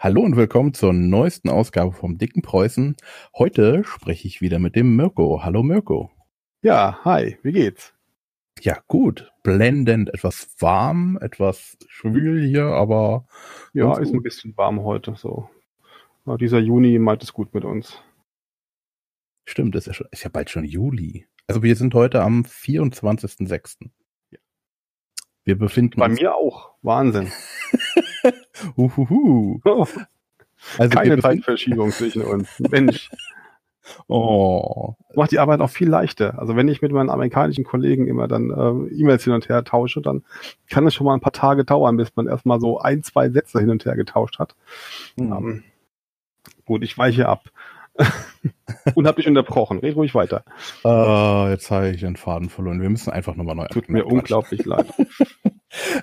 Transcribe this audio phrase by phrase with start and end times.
[0.00, 2.94] Hallo und willkommen zur neuesten Ausgabe vom Dicken Preußen.
[3.36, 5.42] Heute spreche ich wieder mit dem Mirko.
[5.42, 6.12] Hallo Mirko.
[6.62, 7.94] Ja, hi, wie geht's?
[8.60, 9.32] Ja, gut.
[9.42, 13.26] Blendend, etwas warm, etwas schwül hier, aber.
[13.72, 14.20] Ja, ist gut.
[14.20, 15.50] ein bisschen warm heute, so.
[16.26, 18.00] Ja, dieser Juni meint es gut mit uns.
[19.46, 21.26] Stimmt, ist ja, schon, ist ja bald schon Juli.
[21.48, 23.90] Also wir sind heute am 24.06.
[24.30, 24.38] Ja.
[25.42, 26.18] Wir befinden Bei uns.
[26.18, 26.76] Bei mir auch.
[26.82, 27.32] Wahnsinn.
[28.76, 29.60] Uhuhu.
[29.64, 29.86] Oh.
[30.76, 32.58] Also Keine Zeitverschiebung zwischen uns.
[32.58, 33.10] Mensch.
[34.06, 34.94] Oh.
[35.14, 36.38] Macht die Arbeit auch viel leichter.
[36.38, 40.02] Also wenn ich mit meinen amerikanischen Kollegen immer dann äh, E-Mails hin und her tausche,
[40.02, 40.24] dann
[40.68, 43.60] kann es schon mal ein paar Tage dauern, bis man erstmal so ein, zwei Sätze
[43.60, 44.54] hin und her getauscht hat.
[45.16, 45.32] Mhm.
[45.32, 45.64] Ähm,
[46.66, 47.50] gut, ich weiche ab.
[48.94, 49.78] und hab dich unterbrochen.
[49.78, 50.44] Red ruhig weiter.
[50.84, 52.80] Uh, jetzt habe ich den Faden verloren.
[52.80, 54.86] Wir müssen einfach nochmal neu Tut mir unglaublich leid.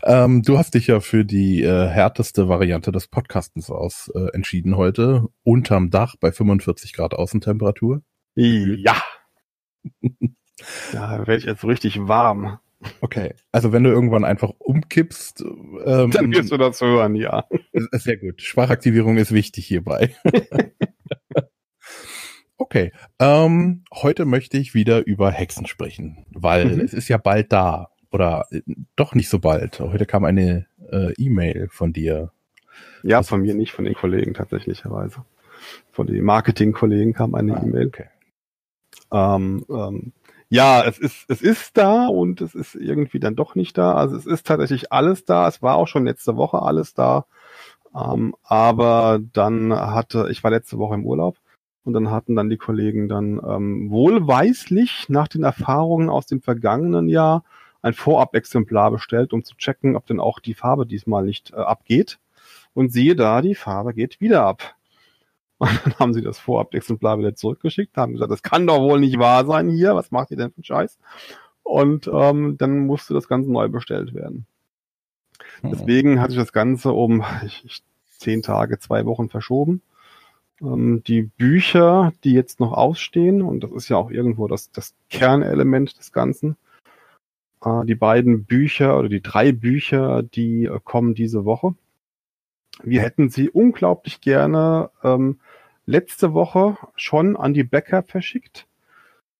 [0.03, 4.77] Ähm, du hast dich ja für die äh, härteste Variante des Podcastens aus äh, entschieden
[4.77, 5.25] heute.
[5.43, 8.01] Unterm Dach bei 45 Grad Außentemperatur.
[8.35, 9.01] Ja.
[10.93, 12.59] ja, werde ich jetzt richtig warm.
[13.01, 15.43] Okay, also wenn du irgendwann einfach umkippst,
[15.85, 17.45] ähm, dann wirst du das hören, ja.
[17.91, 18.41] Sehr gut.
[18.41, 20.15] Sprachaktivierung ist wichtig hierbei.
[22.57, 26.81] okay, ähm, heute möchte ich wieder über Hexen sprechen, weil mhm.
[26.81, 27.89] es ist ja bald da.
[28.15, 28.61] Oder äh,
[28.95, 29.81] doch nicht so bald.
[29.81, 32.31] Heute kam eine äh, E-Mail von dir.
[33.03, 35.25] Ja, von mir nicht, von den Kollegen tatsächlicherweise.
[35.91, 37.87] Von den Marketing-Kollegen kam eine ah, E-Mail.
[37.87, 38.05] Okay.
[39.11, 40.13] Ähm, ähm,
[40.47, 43.95] ja, es ist, es ist da und es ist irgendwie dann doch nicht da.
[43.95, 45.49] Also es ist tatsächlich alles da.
[45.49, 47.25] Es war auch schon letzte Woche alles da.
[47.93, 51.35] Ähm, aber dann hatte, ich war letzte Woche im Urlaub
[51.83, 57.09] und dann hatten dann die Kollegen dann ähm, wohlweislich nach den Erfahrungen aus dem vergangenen
[57.09, 57.43] Jahr
[57.85, 62.17] ein Vorab-Exemplar bestellt, um zu checken, ob denn auch die Farbe diesmal nicht äh, abgeht.
[62.73, 64.75] Und siehe da, die Farbe geht wieder ab.
[65.59, 69.19] Und dann haben sie das Vorab-Exemplar wieder zurückgeschickt, haben gesagt, das kann doch wohl nicht
[69.19, 70.97] wahr sein hier, was macht ihr denn für einen Scheiß?
[71.61, 74.47] Und ähm, dann musste das Ganze neu bestellt werden.
[75.61, 75.69] Mhm.
[75.69, 77.83] Deswegen hat sich das Ganze um ich, ich,
[78.17, 79.83] zehn Tage, zwei Wochen verschoben.
[80.59, 84.95] Ähm, die Bücher, die jetzt noch ausstehen, und das ist ja auch irgendwo das, das
[85.09, 86.57] Kernelement des Ganzen,
[87.63, 91.75] die beiden Bücher oder die drei Bücher, die äh, kommen diese Woche.
[92.83, 95.39] Wir hätten sie unglaublich gerne ähm,
[95.85, 98.67] letzte Woche schon an die Bäcker verschickt.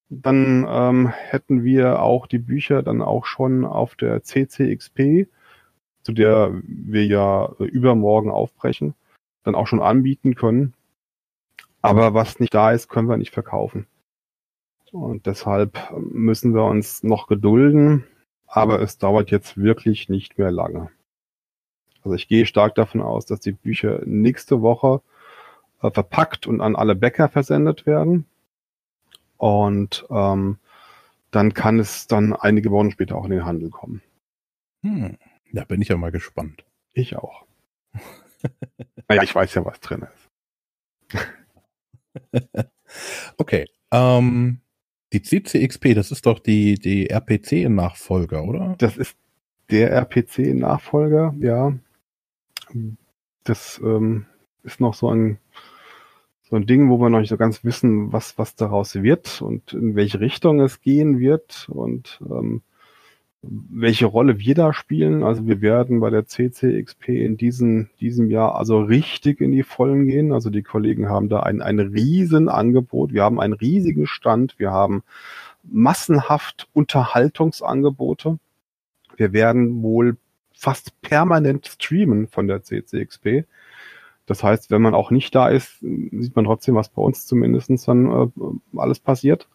[0.09, 5.27] Dann ähm, hätten wir auch die Bücher dann auch schon auf der CCXP,
[6.03, 8.93] zu der wir ja äh, übermorgen aufbrechen,
[9.43, 10.73] dann auch schon anbieten können.
[11.81, 13.87] Aber was nicht da ist, können wir nicht verkaufen.
[14.95, 18.05] Und deshalb müssen wir uns noch gedulden
[18.55, 20.89] aber es dauert jetzt wirklich nicht mehr lange.
[22.03, 25.01] Also ich gehe stark davon aus, dass die Bücher nächste Woche
[25.81, 28.25] äh, verpackt und an alle Bäcker versendet werden.
[29.37, 30.57] Und ähm,
[31.31, 34.01] dann kann es dann einige Wochen später auch in den Handel kommen.
[34.83, 35.17] Hm.
[35.51, 36.63] Da bin ich ja mal gespannt.
[36.93, 37.45] Ich auch.
[39.09, 40.07] naja, ich weiß ja, was drin
[41.11, 41.29] ist.
[43.37, 43.67] okay.
[43.91, 44.61] Ähm,
[45.15, 48.75] die CCXP, das ist doch die, die RPC-Nachfolger, oder?
[48.77, 49.15] Das ist
[49.69, 51.73] der RPC-Nachfolger, ja.
[53.43, 54.25] Das ähm,
[54.63, 55.37] ist noch so ein,
[56.43, 59.73] so ein Ding, wo wir noch nicht so ganz wissen, was, was daraus wird und
[59.73, 61.67] in welche Richtung es gehen wird.
[61.69, 62.61] Und ähm,
[63.47, 65.23] welche Rolle wir da spielen.
[65.23, 70.07] Also wir werden bei der CCXP in diesem, diesem Jahr also richtig in die Vollen
[70.07, 70.31] gehen.
[70.31, 73.13] Also die Kollegen haben da ein, ein riesen Angebot.
[73.13, 74.57] Wir haben einen riesigen Stand.
[74.57, 75.03] Wir haben
[75.63, 78.39] massenhaft Unterhaltungsangebote.
[79.17, 80.17] Wir werden wohl
[80.53, 83.45] fast permanent streamen von der CCXP.
[84.25, 87.69] Das heißt, wenn man auch nicht da ist, sieht man trotzdem, was bei uns zumindest
[87.87, 88.27] dann äh,
[88.77, 89.47] alles passiert.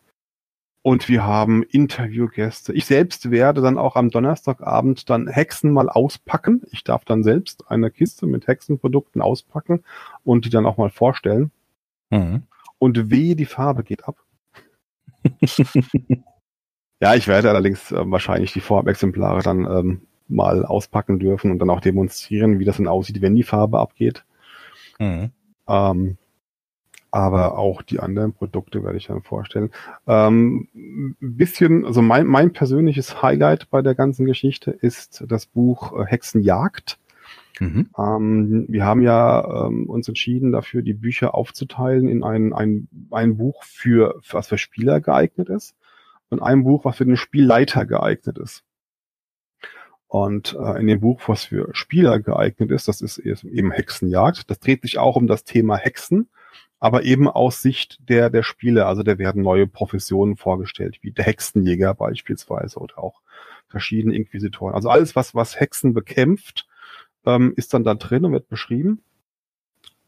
[0.83, 2.73] Und wir haben Interviewgäste.
[2.73, 6.63] Ich selbst werde dann auch am Donnerstagabend dann Hexen mal auspacken.
[6.71, 9.85] Ich darf dann selbst eine Kiste mit Hexenprodukten auspacken
[10.25, 11.51] und die dann auch mal vorstellen.
[12.09, 12.45] Mhm.
[12.79, 14.17] Und wehe, die Farbe geht ab.
[17.01, 21.69] ja, ich werde allerdings äh, wahrscheinlich die Vorabexemplare dann ähm, mal auspacken dürfen und dann
[21.69, 24.25] auch demonstrieren, wie das dann aussieht, wenn die Farbe abgeht.
[24.99, 25.31] Mhm.
[25.69, 26.17] Ähm,
[27.11, 29.71] aber auch die anderen Produkte werde ich dann vorstellen.
[30.07, 30.69] Ähm,
[31.21, 36.99] bisschen, also mein, mein persönliches Highlight bei der ganzen Geschichte ist das Buch äh, Hexenjagd.
[37.59, 37.91] Mhm.
[37.99, 43.37] Ähm, wir haben ja ähm, uns entschieden, dafür die Bücher aufzuteilen in ein, ein, ein
[43.37, 45.75] Buch für, für was für Spieler geeignet ist
[46.31, 48.65] und ein Buch, was für den Spielleiter geeignet ist.
[50.07, 54.51] Und äh, in dem Buch, was für Spieler geeignet ist, das ist eben Hexenjagd.
[54.51, 56.29] Das dreht sich auch um das Thema Hexen,
[56.81, 58.87] aber eben aus Sicht der, der Spieler.
[58.87, 63.21] Also da werden neue Professionen vorgestellt, wie der Hexenjäger beispielsweise oder auch
[63.69, 64.75] verschiedene Inquisitoren.
[64.75, 66.67] Also alles, was, was Hexen bekämpft,
[67.27, 69.03] ähm, ist dann da drin und wird beschrieben.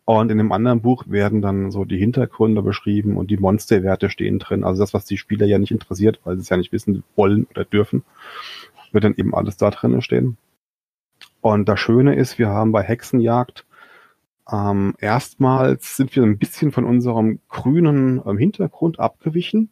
[0.04, 4.40] Und in dem anderen Buch werden dann so die Hintergründe beschrieben und die Monsterwerte stehen
[4.40, 4.64] drin.
[4.64, 7.46] Also das, was die Spieler ja nicht interessiert, weil sie es ja nicht wissen wollen
[7.50, 8.02] oder dürfen
[8.92, 10.36] wird dann eben alles da drinnen stehen.
[11.40, 13.64] Und das Schöne ist, wir haben bei Hexenjagd
[14.50, 19.70] ähm, erstmals sind wir ein bisschen von unserem grünen ähm, Hintergrund abgewichen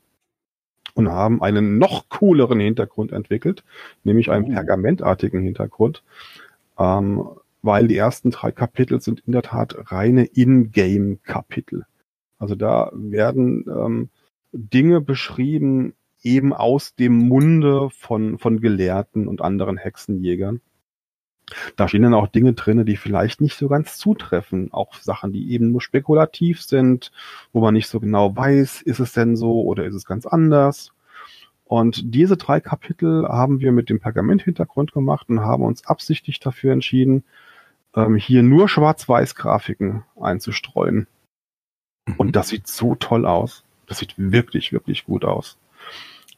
[0.94, 3.64] und haben einen noch cooleren Hintergrund entwickelt,
[4.04, 4.54] nämlich einen oh.
[4.54, 6.02] pergamentartigen Hintergrund,
[6.78, 7.24] ähm,
[7.62, 11.86] weil die ersten drei Kapitel sind in der Tat reine In-Game-Kapitel.
[12.38, 14.08] Also da werden ähm,
[14.52, 20.60] Dinge beschrieben, eben aus dem Munde von, von Gelehrten und anderen Hexenjägern.
[21.76, 24.72] Da stehen dann auch Dinge drinne, die vielleicht nicht so ganz zutreffen.
[24.72, 27.12] Auch Sachen, die eben nur spekulativ sind,
[27.52, 30.92] wo man nicht so genau weiß, ist es denn so oder ist es ganz anders.
[31.64, 36.72] Und diese drei Kapitel haben wir mit dem Pergament-Hintergrund gemacht und haben uns absichtlich dafür
[36.72, 37.22] entschieden,
[37.94, 41.06] ähm, hier nur Schwarz-Weiß-Grafiken einzustreuen.
[42.16, 42.32] Und mhm.
[42.32, 43.64] das sieht so toll aus.
[43.86, 45.58] Das sieht wirklich, wirklich gut aus.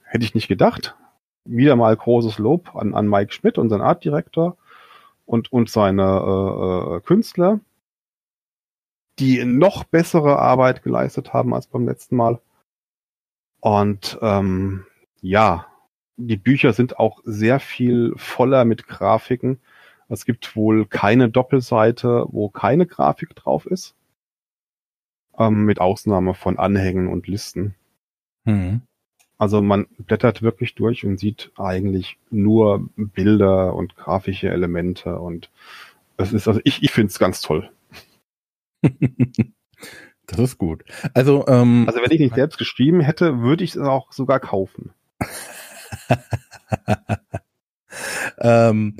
[0.04, 0.96] Hätte ich nicht gedacht.
[1.44, 4.56] Wieder mal großes Lob an, an Mike Schmidt, unseren Artdirektor
[5.32, 7.60] und, und seine äh, äh, Künstler,
[9.18, 12.38] die noch bessere Arbeit geleistet haben als beim letzten Mal.
[13.60, 14.84] Und ähm,
[15.22, 15.66] ja,
[16.18, 19.58] die Bücher sind auch sehr viel voller mit Grafiken.
[20.08, 23.94] Es gibt wohl keine Doppelseite, wo keine Grafik drauf ist.
[25.38, 27.74] Ähm, mit Ausnahme von Anhängen und Listen.
[28.44, 28.82] Mhm.
[29.42, 35.50] Also man blättert wirklich durch und sieht eigentlich nur Bilder und grafische Elemente und
[36.16, 37.68] es ist, also ich, ich finde es ganz toll.
[40.26, 40.84] das ist gut.
[41.12, 44.92] Also, ähm, also wenn ich nicht selbst geschrieben hätte, würde ich es auch sogar kaufen.
[48.38, 48.96] ähm,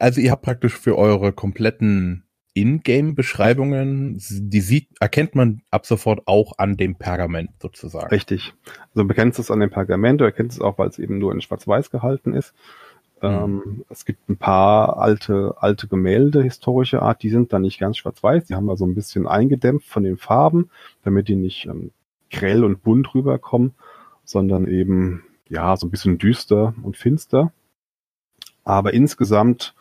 [0.00, 2.25] also ihr habt praktisch für eure kompletten
[2.56, 8.08] Ingame-Beschreibungen, die sieht, erkennt man ab sofort auch an dem Pergament sozusagen.
[8.08, 8.54] Richtig.
[8.64, 11.32] Also du erkennst es an dem Pergament, du erkennst es auch, weil es eben nur
[11.32, 12.54] in Schwarz-Weiß gehalten ist.
[13.20, 13.28] Mhm.
[13.28, 17.98] Ähm, es gibt ein paar alte, alte Gemälde historischer Art, die sind dann nicht ganz
[17.98, 20.70] schwarz-weiß, die haben wir so ein bisschen eingedämpft von den Farben,
[21.02, 21.90] damit die nicht ähm,
[22.30, 23.74] grell und bunt rüberkommen,
[24.24, 27.52] sondern eben, ja, so ein bisschen düster und finster.
[28.64, 29.74] Aber insgesamt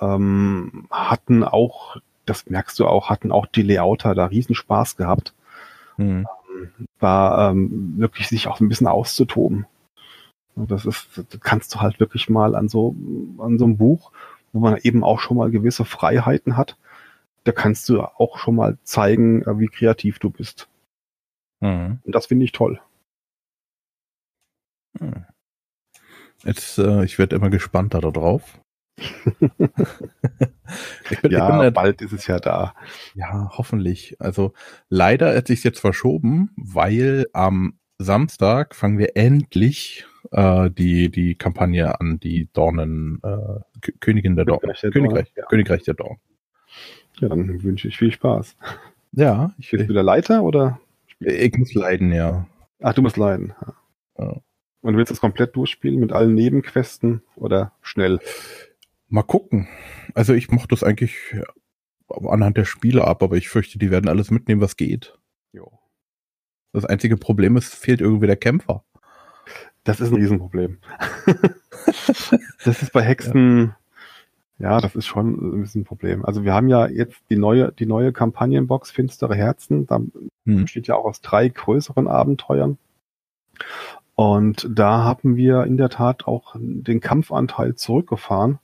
[0.00, 1.96] ähm, hatten auch,
[2.26, 5.34] das merkst du auch, hatten auch die Layouter da riesen Spaß gehabt.
[5.98, 6.26] Mhm.
[7.00, 9.66] war ähm, wirklich sich auch ein bisschen auszutoben.
[10.54, 12.96] Das ist, das kannst du halt wirklich mal an so,
[13.38, 14.10] an so einem Buch,
[14.52, 16.76] wo man eben auch schon mal gewisse Freiheiten hat,
[17.44, 20.68] da kannst du auch schon mal zeigen, äh, wie kreativ du bist.
[21.60, 22.00] Mhm.
[22.04, 22.80] Und das finde ich toll.
[24.98, 25.24] Hm.
[26.44, 28.60] Jetzt, äh, ich werde immer gespannter darauf.
[31.22, 32.74] Bin, ja, bald ist es ja da.
[33.14, 34.16] Ja, hoffentlich.
[34.18, 34.52] Also
[34.88, 41.98] leider hat sich jetzt verschoben, weil am Samstag fangen wir endlich äh, die die Kampagne
[42.00, 44.60] an, die Dornen äh, Königin der Dorn,
[44.92, 45.44] Königreich, ja.
[45.46, 46.18] Königreich der Dorn.
[47.20, 48.56] Ja, dann wünsche ich viel Spaß.
[49.12, 50.80] Ja, ich will wieder Leiter oder?
[51.20, 52.46] Ich muss leiden, ja.
[52.80, 53.54] Ach, du musst leiden.
[54.18, 54.40] Ja.
[54.80, 58.18] Und willst du das komplett durchspielen mit allen Nebenquesten oder schnell?
[59.12, 59.68] Mal gucken.
[60.14, 61.36] Also ich mochte das eigentlich
[62.08, 65.18] anhand der Spiele ab, aber ich fürchte, die werden alles mitnehmen, was geht.
[65.52, 65.70] Jo.
[66.72, 68.84] Das einzige Problem ist, fehlt irgendwie der Kämpfer.
[69.84, 70.78] Das ist ein Riesenproblem.
[72.64, 73.74] das ist bei Hexen,
[74.58, 74.70] ja.
[74.70, 74.80] ja.
[74.80, 76.24] das ist schon ein bisschen ein Problem.
[76.24, 79.86] Also wir haben ja jetzt die neue, die neue Kampagnenbox Finstere Herzen.
[79.86, 79.96] Da
[80.46, 80.62] hm.
[80.62, 82.78] besteht ja auch aus drei größeren Abenteuern.
[84.14, 88.58] Und da haben wir in der Tat auch den Kampfanteil zurückgefahren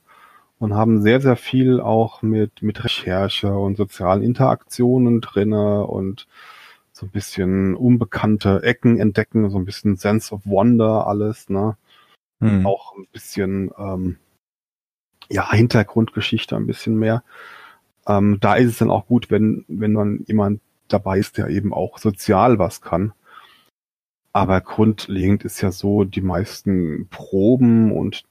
[0.59, 6.27] und haben sehr, sehr viel auch mit, mit Recherche und sozialen Interaktionen drinne und
[6.93, 11.77] so ein bisschen unbekannte Ecken entdecken, so ein bisschen Sense of Wonder alles, ne?
[12.41, 12.67] Hm.
[12.67, 14.17] Auch ein bisschen, ähm,
[15.29, 17.23] ja, Hintergrundgeschichte ein bisschen mehr.
[18.07, 21.73] Ähm, da ist es dann auch gut, wenn, wenn man jemand dabei ist, der eben
[21.73, 23.13] auch sozial was kann.
[24.33, 28.25] Aber grundlegend ist ja so, die meisten Proben und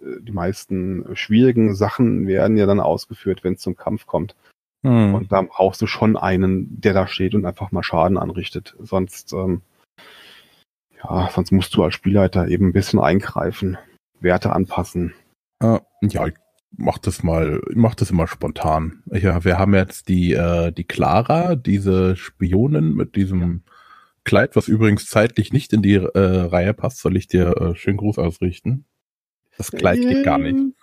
[0.00, 4.34] die meisten schwierigen Sachen werden ja dann ausgeführt, wenn es zum Kampf kommt.
[4.82, 5.14] Hm.
[5.14, 8.76] Und da brauchst du schon einen, der da steht und einfach mal Schaden anrichtet.
[8.80, 9.62] Sonst, ähm,
[11.02, 13.76] ja, sonst musst du als Spielleiter eben ein bisschen eingreifen,
[14.20, 15.14] Werte anpassen.
[15.60, 16.34] Äh, ja, ich
[16.76, 19.02] mach das mal, ich mach das immer spontan.
[19.06, 23.62] Ja, wir haben jetzt die, äh, die Clara, diese Spionin mit diesem
[24.24, 27.96] Kleid, was übrigens zeitlich nicht in die äh, Reihe passt, soll ich dir äh, schönen
[27.96, 28.84] Gruß ausrichten.
[29.58, 30.74] Das Kleid geht gar nicht.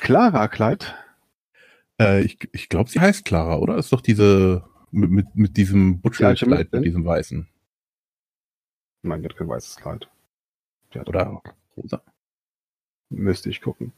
[0.00, 0.94] Clara-Kleid?
[2.00, 3.76] Äh, ich ich glaube, sie heißt Clara, oder?
[3.76, 7.48] Ist doch diese mit, mit, mit diesem Butcherkleid, mit diesem weißen.
[9.02, 10.08] Nein, die hat kein weißes Kleid.
[11.06, 11.42] oder
[11.76, 12.02] rosa?
[13.10, 13.92] Müsste ich gucken.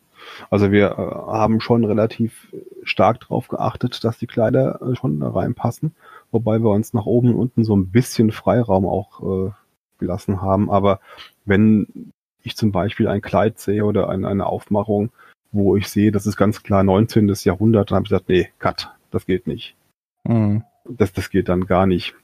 [0.51, 5.31] Also wir äh, haben schon relativ stark darauf geachtet, dass die Kleider äh, schon da
[5.31, 5.95] reinpassen,
[6.31, 9.51] wobei wir uns nach oben und unten so ein bisschen Freiraum auch äh,
[9.99, 10.71] gelassen haben.
[10.71, 11.01] Aber
[11.45, 12.13] wenn
[12.43, 15.11] ich zum Beispiel ein Kleid sehe oder ein, eine Aufmachung,
[15.53, 17.29] wo ich sehe, das ist ganz klar 19.
[17.45, 19.77] Jahrhundert, dann habe ich gesagt, nee, cut, das geht nicht.
[20.25, 20.65] Mhm.
[20.85, 22.15] Das, das geht dann gar nicht.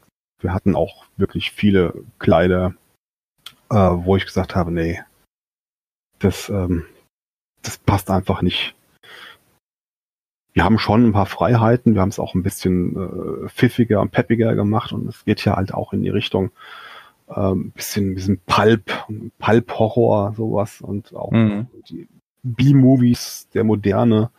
[0.40, 2.74] Wir hatten auch wirklich viele Kleider,
[3.70, 5.02] äh, wo ich gesagt habe, nee,
[6.18, 6.84] das, ähm,
[7.62, 8.74] das passt einfach nicht.
[10.52, 14.10] Wir haben schon ein paar Freiheiten, wir haben es auch ein bisschen äh, pfiffiger und
[14.10, 16.50] peppiger gemacht und es geht ja halt auch in die Richtung
[17.34, 18.90] ähm, bisschen, bisschen Pulp,
[19.38, 21.68] Pulp-Horror, sowas und auch mhm.
[21.88, 22.08] die
[22.42, 24.30] B-Movies der Moderne,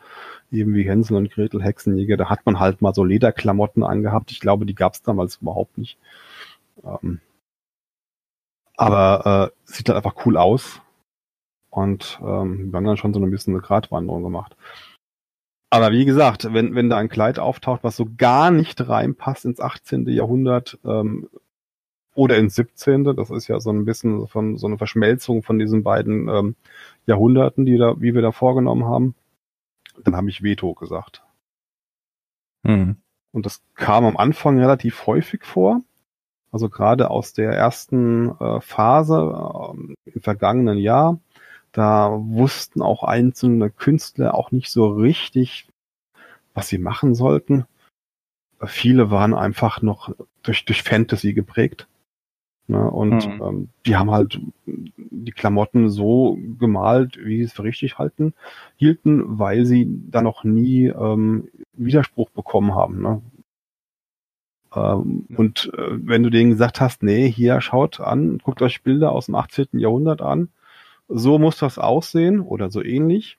[0.52, 4.32] eben wie Hänsel und Gretel Hexenjäger, da hat man halt mal so Lederklamotten angehabt.
[4.32, 5.98] Ich glaube, die gab es damals überhaupt nicht.
[6.84, 7.20] Ähm,
[8.78, 10.82] aber äh, sieht halt einfach cool aus.
[11.70, 14.56] Und ähm, wir haben dann schon so ein bisschen eine Gratwanderung gemacht.
[15.70, 19.60] Aber wie gesagt, wenn, wenn da ein Kleid auftaucht, was so gar nicht reinpasst ins
[19.60, 20.08] 18.
[20.08, 21.30] Jahrhundert ähm,
[22.18, 25.84] oder ins 17., das ist ja so ein bisschen von so eine Verschmelzung von diesen
[25.84, 26.56] beiden ähm,
[27.06, 29.16] Jahrhunderten, die da, wie wir da vorgenommen haben,
[30.04, 31.24] dann habe ich Veto gesagt.
[32.64, 32.98] Mhm.
[33.32, 35.82] Und das kam am Anfang relativ häufig vor.
[36.52, 41.20] Also gerade aus der ersten äh, Phase äh, im vergangenen Jahr
[41.78, 45.68] da wussten auch einzelne Künstler auch nicht so richtig,
[46.56, 47.66] was sie machen sollten.
[48.66, 51.88] Viele waren einfach noch durch, durch Fantasy geprägt.
[52.68, 52.90] Ne?
[52.90, 53.42] Und mhm.
[53.42, 58.34] ähm, die haben halt die Klamotten so gemalt, wie sie es für richtig halten,
[58.76, 63.02] hielten, weil sie da noch nie ähm, Widerspruch bekommen haben.
[63.02, 63.22] Ne?
[64.76, 69.12] Ähm, und äh, wenn du denen gesagt hast, nee, hier schaut an, guckt euch Bilder
[69.14, 69.68] aus dem 18.
[69.74, 70.50] Jahrhundert an,
[71.08, 73.38] so muss das aussehen oder so ähnlich.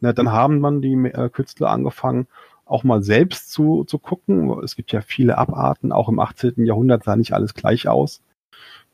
[0.00, 2.26] Na, dann haben man die äh, Künstler angefangen,
[2.66, 4.50] auch mal selbst zu, zu gucken.
[4.62, 6.64] Es gibt ja viele Abarten, auch im 18.
[6.64, 8.22] Jahrhundert sah nicht alles gleich aus.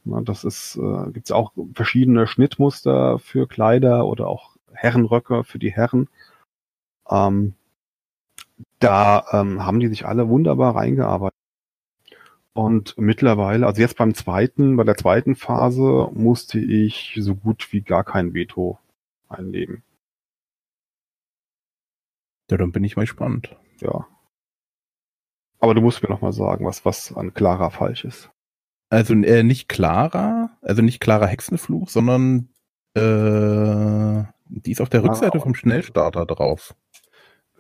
[0.05, 5.73] Das ist, äh, gibt es auch verschiedene Schnittmuster für Kleider oder auch Herrenröcke für die
[5.73, 6.09] Herren.
[7.09, 7.55] Ähm,
[8.79, 11.37] da ähm, haben die sich alle wunderbar reingearbeitet.
[12.53, 17.83] Und mittlerweile, also jetzt beim zweiten, bei der zweiten Phase musste ich so gut wie
[17.83, 18.79] gar kein Veto
[19.29, 19.83] einlegen.
[22.51, 23.57] Ja, dann bin ich mal gespannt.
[23.81, 24.07] Ja.
[25.61, 28.31] Aber du musst mir noch mal sagen, was, was an Clara falsch ist.
[28.89, 32.49] Also äh, nicht Clara, also nicht Clara Hexenfluch, sondern
[32.95, 36.75] äh, die ist auf der Rückseite vom Schnellstarter drauf.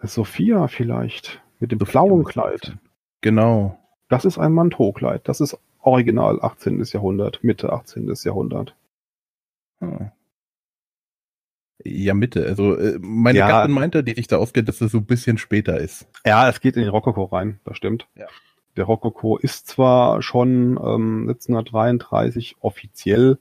[0.02, 2.76] Sophia vielleicht, mit dem blauen Kleid.
[3.20, 3.78] Genau.
[4.08, 5.28] Das ist ein Manteaukleid.
[5.28, 6.82] Das ist original 18.
[6.82, 8.12] Jahrhundert, Mitte 18.
[8.24, 8.74] Jahrhundert.
[9.80, 10.10] Hm.
[11.84, 12.46] Ja, Mitte.
[12.46, 15.38] Also äh, meine ja, Gattin meinte, die sich da ausgeht, dass es so ein bisschen
[15.38, 16.06] später ist.
[16.26, 18.06] Ja, es geht in den Rokoko rein, das stimmt.
[18.16, 18.26] Ja.
[18.76, 23.38] Der Rokoko ist zwar schon ähm, 1733 offiziell,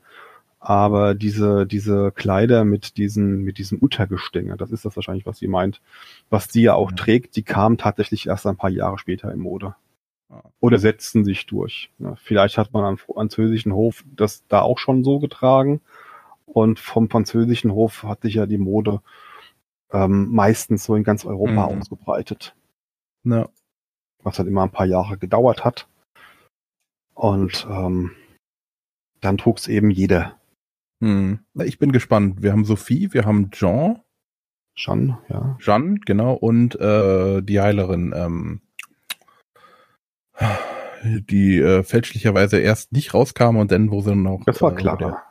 [0.60, 5.48] aber diese, diese Kleider mit diesen, mit diesem Untergestänge, das ist das wahrscheinlich, was sie
[5.48, 5.82] meint,
[6.30, 6.98] was die ja auch ja.
[6.98, 9.76] trägt, die kam tatsächlich erst ein paar Jahre später in Mode
[10.60, 11.92] oder setzten sich durch.
[12.00, 15.82] Ja, vielleicht hat man am französischen Hof das da auch schon so getragen
[16.54, 19.02] und vom französischen Hof hat sich ja die Mode
[19.92, 21.80] ähm, meistens so in ganz Europa mhm.
[21.80, 22.56] ausgebreitet.
[23.24, 23.50] Ja.
[24.24, 25.88] Was halt immer ein paar Jahre gedauert hat.
[27.14, 28.12] Und ähm,
[29.22, 30.40] dann trug es eben jeder.
[31.02, 31.40] Hm.
[31.64, 32.42] Ich bin gespannt.
[32.42, 34.02] Wir haben Sophie, wir haben Jean.
[34.76, 35.58] Jean, ja.
[35.60, 38.62] Jean, genau, und äh, die Heilerin, ähm,
[41.04, 44.44] die äh, fälschlicherweise erst nicht rauskam und dann, wo sie noch.
[44.46, 45.22] Das war äh, Clara.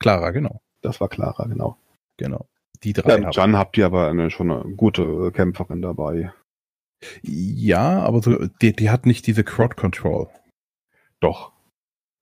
[0.00, 0.60] Clara, genau.
[0.86, 1.76] Das war Clara, genau.
[2.16, 2.46] Genau.
[2.84, 3.18] Die drei.
[3.18, 6.32] Ja, Jan habt ihr aber eine, schon eine gute Kämpferin dabei.
[7.22, 10.28] Ja, aber so, die, die hat nicht diese Crowd Control.
[11.18, 11.52] Doch.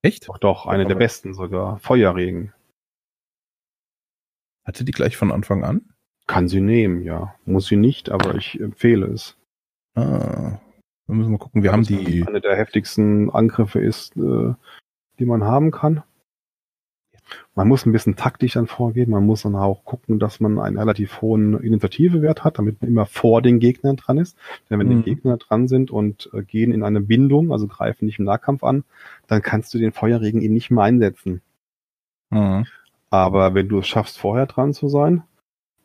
[0.00, 0.28] Echt?
[0.28, 1.78] Doch, doch, eine der besten sogar.
[1.80, 2.54] Feuerregen.
[4.64, 5.92] Hatte die gleich von Anfang an?
[6.26, 7.34] Kann sie nehmen, ja.
[7.44, 9.36] Muss sie nicht, aber ich empfehle es.
[9.94, 10.58] Ah,
[11.06, 11.62] wir müssen mal gucken.
[11.62, 12.26] Wir haben die.
[12.26, 14.54] Eine der heftigsten Angriffe ist, äh,
[15.18, 16.02] die man haben kann.
[17.54, 19.10] Man muss ein bisschen taktisch dann vorgehen.
[19.10, 23.06] Man muss dann auch gucken, dass man einen relativ hohen Initiativewert hat, damit man immer
[23.06, 24.36] vor den Gegnern dran ist.
[24.68, 25.02] Denn wenn mhm.
[25.02, 28.62] die Gegner dran sind und äh, gehen in eine Bindung, also greifen nicht im Nahkampf
[28.64, 28.84] an,
[29.26, 31.40] dann kannst du den Feuerregen eben nicht mehr einsetzen.
[32.30, 32.66] Mhm.
[33.10, 35.22] Aber wenn du es schaffst, vorher dran zu sein,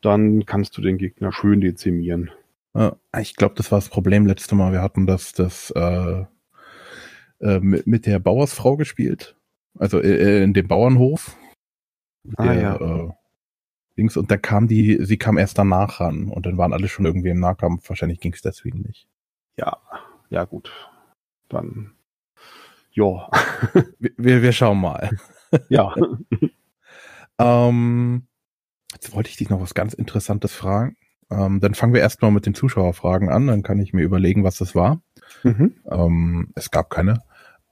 [0.02, 2.32] dann kannst du den Gegner schön dezimieren.
[3.20, 4.72] Ich glaube, das war das Problem letzte Mal.
[4.72, 6.24] Wir hatten das, das äh,
[7.40, 9.36] äh, mit, mit der Bauersfrau gespielt.
[9.78, 11.38] Also äh, in dem Bauernhof.
[12.36, 12.76] Ah, der, ja.
[12.76, 13.10] Äh,
[13.98, 17.06] Dings, und da kam die, sie kam erst danach ran und dann waren alle schon
[17.06, 17.90] irgendwie im Nahkampf.
[17.90, 19.08] Wahrscheinlich ging es deswegen nicht.
[19.58, 19.78] Ja,
[20.30, 20.72] ja gut.
[21.50, 21.92] Dann,
[22.92, 23.30] ja.
[24.00, 25.10] wir, wir schauen mal.
[25.68, 25.96] Ja.
[27.40, 28.28] ähm,
[28.94, 30.96] jetzt wollte ich dich noch was ganz Interessantes fragen.
[31.32, 34.58] Ähm, dann fangen wir erstmal mit den Zuschauerfragen an, dann kann ich mir überlegen, was
[34.58, 35.02] das war.
[35.42, 35.74] Mhm.
[35.90, 37.24] Ähm, es gab keine.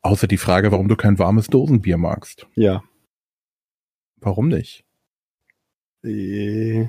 [0.07, 2.47] Außer die Frage, warum du kein warmes Dosenbier magst.
[2.55, 2.81] Ja.
[4.21, 4.85] Warum nicht?
[6.01, 6.87] Äh.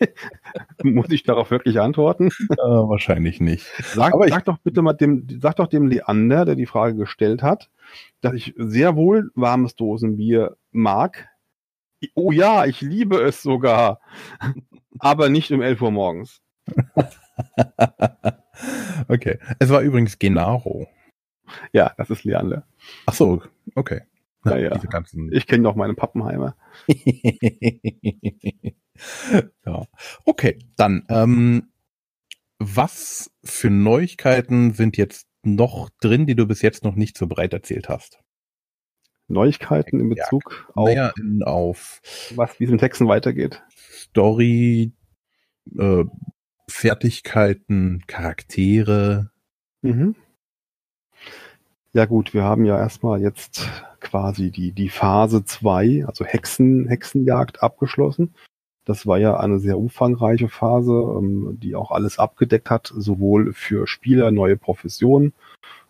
[0.82, 2.28] Muss ich darauf wirklich antworten?
[2.28, 3.66] Äh, wahrscheinlich nicht.
[3.92, 7.42] Sag, Aber sag doch bitte mal dem, sag doch dem Leander, der die Frage gestellt
[7.42, 7.68] hat,
[8.22, 11.28] dass ich sehr wohl warmes Dosenbier mag.
[12.14, 14.00] Oh ja, ich liebe es sogar.
[14.98, 16.40] Aber nicht um 11 Uhr morgens.
[19.08, 19.38] okay.
[19.58, 20.88] Es war übrigens Genaro.
[21.72, 22.66] Ja, das ist Leander.
[23.06, 23.42] Ach so,
[23.74, 24.02] okay.
[24.44, 24.80] Na, ja, ja.
[25.30, 26.56] Ich kenne noch meine Pappenheimer.
[29.66, 29.86] ja.
[30.24, 31.72] Okay, dann, ähm,
[32.58, 37.52] was für Neuigkeiten sind jetzt noch drin, die du bis jetzt noch nicht so breit
[37.52, 38.20] erzählt hast?
[39.28, 42.00] Neuigkeiten in Bezug auf, naja, in, auf
[42.36, 43.62] was, wie es in Texten weitergeht.
[43.70, 44.92] Story,
[45.76, 46.04] äh,
[46.68, 49.30] Fertigkeiten, Charaktere.
[49.82, 50.14] Mhm.
[51.96, 57.62] Ja gut, wir haben ja erstmal jetzt quasi die, die Phase 2, also Hexen, Hexenjagd
[57.62, 58.34] abgeschlossen.
[58.84, 63.86] Das war ja eine sehr umfangreiche Phase, ähm, die auch alles abgedeckt hat, sowohl für
[63.86, 65.32] Spieler neue Professionen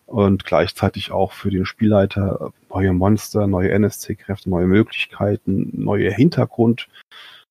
[0.05, 6.87] und gleichzeitig auch für den Spielleiter neue Monster, neue NSC-Kräfte, neue Möglichkeiten, neue Hintergrund.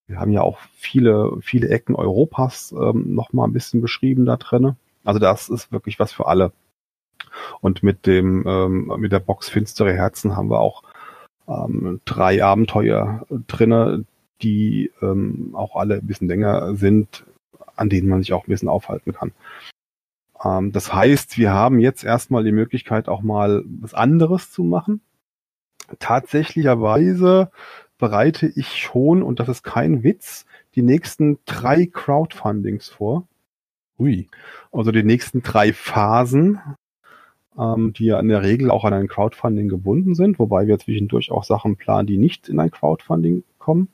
[0.06, 4.76] Wir haben ja auch viele, viele Ecken Europas ähm, nochmal ein bisschen beschrieben da drinne.
[5.04, 6.52] Also das ist wirklich was für alle.
[7.60, 10.82] Und mit dem, ähm, mit der Box Finstere Herzen haben wir auch
[11.48, 14.04] ähm, drei Abenteuer drinne,
[14.42, 17.24] die ähm, auch alle ein bisschen länger sind,
[17.76, 19.32] an denen man sich auch ein bisschen aufhalten kann.
[20.44, 25.00] Ähm, das heißt, wir haben jetzt erstmal die Möglichkeit, auch mal was anderes zu machen.
[25.98, 27.50] Tatsächlicherweise
[27.98, 30.44] bereite ich schon, und das ist kein Witz,
[30.74, 33.26] die nächsten drei Crowdfundings vor.
[33.98, 34.28] Ui.
[34.72, 36.60] Also die nächsten drei Phasen,
[37.58, 41.30] ähm, die ja in der Regel auch an ein Crowdfunding gebunden sind, wobei wir zwischendurch
[41.30, 43.88] auch Sachen planen, die nicht in ein Crowdfunding kommen.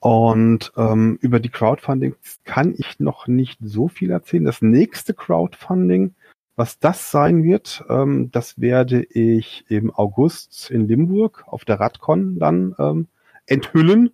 [0.00, 4.44] Und ähm, über die Crowdfunding kann ich noch nicht so viel erzählen.
[4.44, 6.14] Das nächste Crowdfunding,
[6.54, 12.38] was das sein wird, ähm, das werde ich im August in Limburg auf der Radcon
[12.38, 13.08] dann ähm,
[13.46, 14.10] enthüllen.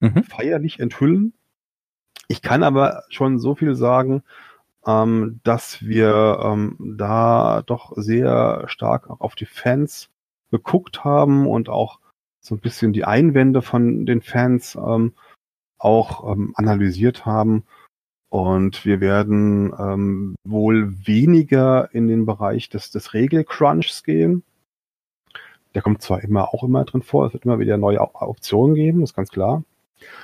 [0.00, 0.24] Mhm.
[0.24, 1.34] Feierlich enthüllen.
[2.28, 4.22] Ich kann aber schon so viel sagen,
[4.86, 10.08] ähm, dass wir ähm, da doch sehr stark auf die Fans
[10.50, 11.98] geguckt haben und auch
[12.40, 15.14] so ein bisschen die Einwände von den Fans ähm,
[15.78, 17.64] auch ähm, analysiert haben.
[18.28, 24.42] Und wir werden ähm, wohl weniger in den Bereich des, des Regelcrunchs gehen.
[25.74, 29.02] Der kommt zwar immer auch immer drin vor, es wird immer wieder neue Optionen geben,
[29.02, 29.62] ist ganz klar.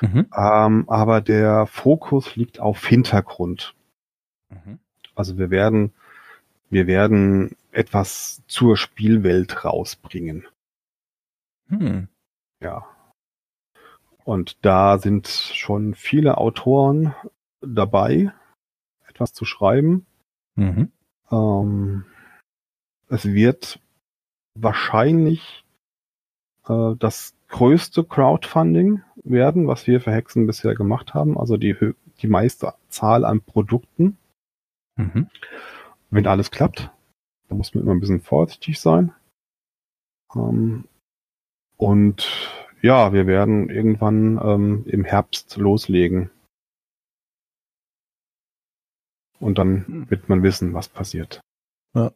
[0.01, 0.27] Mhm.
[0.37, 3.75] Ähm, aber der Fokus liegt auf Hintergrund.
[4.53, 4.79] Mhm.
[5.15, 5.93] Also wir werden,
[6.71, 10.47] wir werden etwas zur Spielwelt rausbringen.
[11.69, 12.09] Hm.
[12.61, 12.87] Ja.
[14.25, 17.15] Und da sind schon viele Autoren
[17.61, 18.33] dabei,
[19.09, 20.07] etwas zu schreiben.
[20.55, 20.93] Mhm.
[21.31, 22.05] Ähm,
[23.09, 23.81] es wird
[24.55, 25.65] wahrscheinlich
[26.69, 31.39] äh, das größte Crowdfunding werden, was wir für Hexen bisher gemacht haben.
[31.39, 31.77] Also die,
[32.21, 34.19] die meiste Zahl an Produkten.
[34.97, 35.29] Mhm.
[36.11, 36.91] Wenn alles klappt,
[37.49, 39.13] da muss man immer ein bisschen vorsichtig sein.
[40.35, 40.85] Ähm,
[41.77, 42.29] und
[42.83, 46.31] ja, wir werden irgendwann ähm, im Herbst loslegen.
[49.39, 50.11] Und dann hm.
[50.11, 51.41] wird man wissen, was passiert.
[51.95, 52.13] Ja.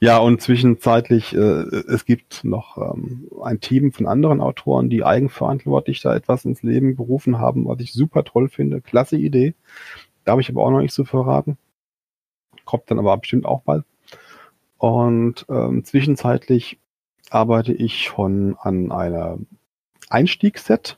[0.00, 6.00] Ja, und zwischenzeitlich, äh, es gibt noch ähm, ein Team von anderen Autoren, die eigenverantwortlich
[6.00, 8.80] da etwas ins Leben gerufen haben, was ich super toll finde.
[8.80, 9.54] Klasse Idee.
[10.24, 11.58] Darf ich aber auch noch nicht so verraten.
[12.70, 13.84] Kommt dann aber bestimmt auch bald.
[14.78, 16.78] Und ähm, zwischenzeitlich
[17.28, 19.38] arbeite ich schon an einer
[20.08, 20.96] Einstiegsset.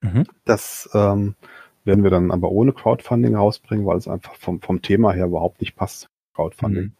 [0.00, 0.26] Mhm.
[0.44, 1.36] Das ähm,
[1.84, 5.60] werden wir dann aber ohne Crowdfunding rausbringen, weil es einfach vom, vom Thema her überhaupt
[5.60, 6.08] nicht passt.
[6.34, 6.86] Crowdfunding.
[6.86, 6.92] Mhm.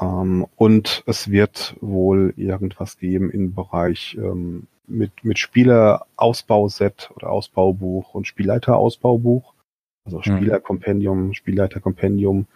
[0.00, 8.14] Ähm, und es wird wohl irgendwas geben im Bereich ähm, mit, mit Spielerausbauset oder Ausbaubuch
[8.14, 9.54] und Spielleiterausbaubuch.
[10.16, 10.22] Also.
[10.22, 12.46] Spielerkompendium, Spielleiterkompendium.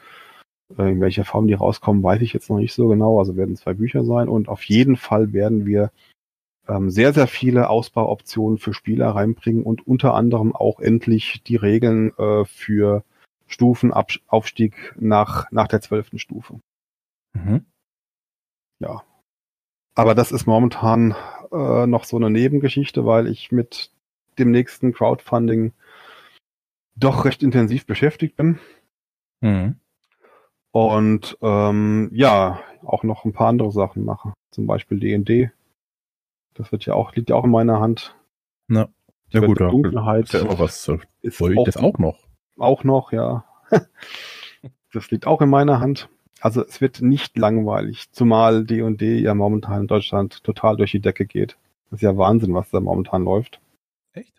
[0.78, 3.18] Äh, in welcher Form die rauskommen, weiß ich jetzt noch nicht so genau.
[3.18, 5.90] Also werden zwei Bücher sein und auf jeden Fall werden wir
[6.68, 12.16] ähm, sehr, sehr viele Ausbauoptionen für Spieler reinbringen und unter anderem auch endlich die Regeln
[12.18, 13.04] äh, für
[13.46, 16.60] Stufenaufstieg nach, nach der zwölften Stufe.
[17.34, 17.66] Mhm.
[18.78, 19.02] Ja.
[19.94, 21.14] Aber das ist momentan
[21.52, 23.90] äh, noch so eine Nebengeschichte, weil ich mit
[24.38, 25.72] dem nächsten Crowdfunding
[26.94, 28.58] doch recht intensiv beschäftigt bin.
[29.40, 29.76] Mhm.
[30.70, 34.32] Und ähm, ja, auch noch ein paar andere Sachen mache.
[34.50, 35.50] Zum Beispiel D&D.
[36.54, 38.14] Das wird ja auch, liegt ja auch in meiner Hand.
[38.68, 38.88] Na,
[39.30, 40.90] ja gut, da Dunkelheit ist ja immer was.
[41.22, 42.18] Ist auch, das auch noch?
[42.58, 43.44] Auch noch, ja.
[44.92, 46.08] das liegt auch in meiner Hand.
[46.40, 51.24] Also es wird nicht langweilig, zumal D&D ja momentan in Deutschland total durch die Decke
[51.24, 51.56] geht.
[51.88, 53.60] Das ist ja Wahnsinn, was da momentan läuft.
[54.12, 54.34] Echt?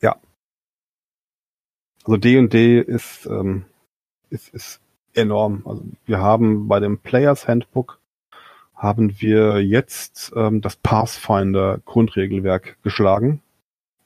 [0.00, 0.16] Ja.
[2.08, 3.66] Also D&D ist, ähm,
[4.30, 4.80] ist, ist
[5.12, 5.62] enorm.
[5.66, 8.00] Also wir haben bei dem Players Handbook
[8.74, 13.42] haben wir jetzt ähm, das Pathfinder Grundregelwerk geschlagen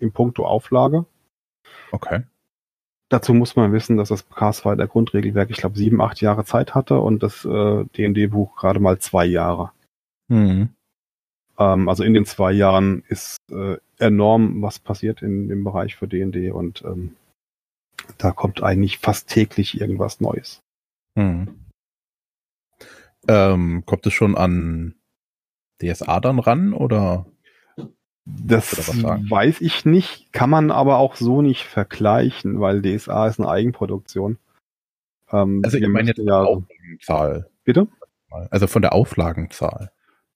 [0.01, 1.07] im Punkto Auflage.
[1.93, 2.25] Okay.
[3.09, 6.99] Dazu muss man wissen, dass das Pathfinder Grundregelwerk, ich glaube, sieben, acht Jahre Zeit hatte
[6.99, 9.71] und das äh, D&D-Buch gerade mal zwei Jahre.
[10.27, 10.71] Mhm.
[11.57, 16.09] Ähm, also in den zwei Jahren ist äh, enorm was passiert in dem Bereich für
[16.09, 17.15] D&D und ähm,
[18.19, 20.63] da kommt eigentlich fast täglich irgendwas Neues.
[21.15, 21.67] Mhm.
[23.29, 24.95] Ähm, kommt es schon an
[25.81, 27.27] DSA dann ran oder?
[28.25, 33.49] Das weiß ich nicht, kann man aber auch so nicht vergleichen, weil DSA ist eine
[33.49, 34.39] Eigenproduktion.
[35.33, 37.51] Ähm, also ich meine jetzt ja, Auflagenzahl.
[37.65, 37.89] Bitte?
[38.51, 39.91] Also von der Auflagenzahl.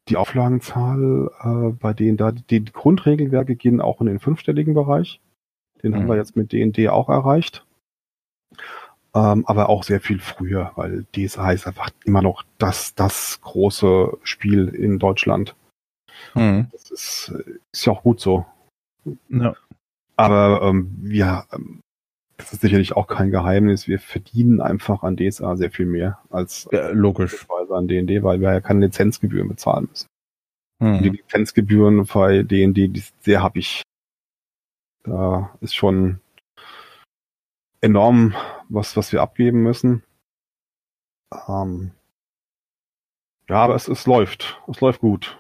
[0.09, 5.21] Die Auflagenzahl, äh, bei denen da die Grundregelwerke gehen auch in den fünfstelligen Bereich.
[5.83, 5.97] Den mhm.
[5.97, 7.65] haben wir jetzt mit D&D auch erreicht.
[9.15, 14.19] Ähm, aber auch sehr viel früher, weil DSA ist einfach immer noch das, das große
[14.23, 15.55] Spiel in Deutschland.
[16.35, 16.69] Mhm.
[16.73, 17.35] Das ist,
[17.73, 18.45] ist ja auch gut so.
[19.29, 19.55] Ja.
[20.17, 21.81] Aber ähm, wir, ähm,
[22.37, 26.69] das ist sicherlich auch kein Geheimnis, wir verdienen einfach an DSA sehr viel mehr als
[26.73, 30.07] ja, logisch an D&D, weil wir ja keine Lizenzgebühren bezahlen müssen.
[30.79, 31.03] Mhm.
[31.03, 33.83] Die Lizenzgebühren bei D&D, die sehr happig.
[35.07, 36.21] Da ist schon
[37.81, 38.35] enorm
[38.69, 40.03] was, was wir abgeben müssen.
[41.49, 41.93] Ähm,
[43.49, 44.61] ja, aber es, es läuft.
[44.69, 45.39] Es läuft gut.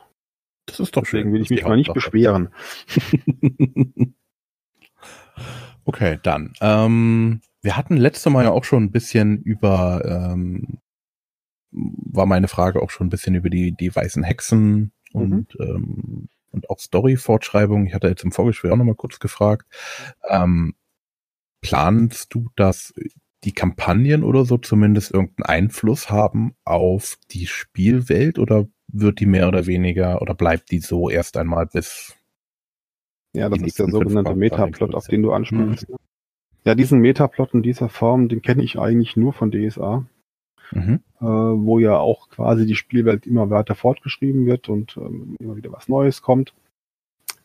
[0.66, 1.32] Das ist doch Deswegen schön.
[1.34, 2.50] will ich mich mal nicht beschweren.
[5.84, 6.52] okay, dann.
[6.60, 10.78] Ähm, wir hatten letzte Mal ja auch schon ein bisschen über, ähm,
[11.72, 15.64] war meine Frage auch schon ein bisschen über die, die weißen Hexen und, mhm.
[15.64, 17.86] ähm, und auch Story-Fortschreibung.
[17.86, 19.66] Ich hatte jetzt im Vorgespräch auch nochmal kurz gefragt.
[20.28, 20.74] Ähm,
[21.60, 22.94] planst du, dass
[23.44, 29.48] die Kampagnen oder so zumindest irgendeinen Einfluss haben auf die Spielwelt oder wird die mehr
[29.48, 32.16] oder weniger oder bleibt die so erst einmal bis
[33.34, 35.90] ja, das ist der sogenannte Metaplot, auf den du ansprichst.
[35.90, 35.96] Mhm.
[36.64, 40.06] Ja, diesen Metaplot in dieser Form, den kenne ich eigentlich nur von DSA,
[40.72, 41.00] mhm.
[41.20, 45.72] äh, wo ja auch quasi die Spielwelt immer weiter fortgeschrieben wird und ähm, immer wieder
[45.72, 46.54] was Neues kommt.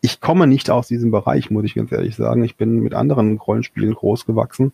[0.01, 2.43] Ich komme nicht aus diesem Bereich, muss ich ganz ehrlich sagen.
[2.43, 4.71] Ich bin mit anderen Rollenspielen groß gewachsen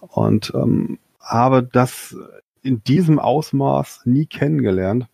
[0.00, 2.16] und ähm, habe das
[2.62, 5.06] in diesem Ausmaß nie kennengelernt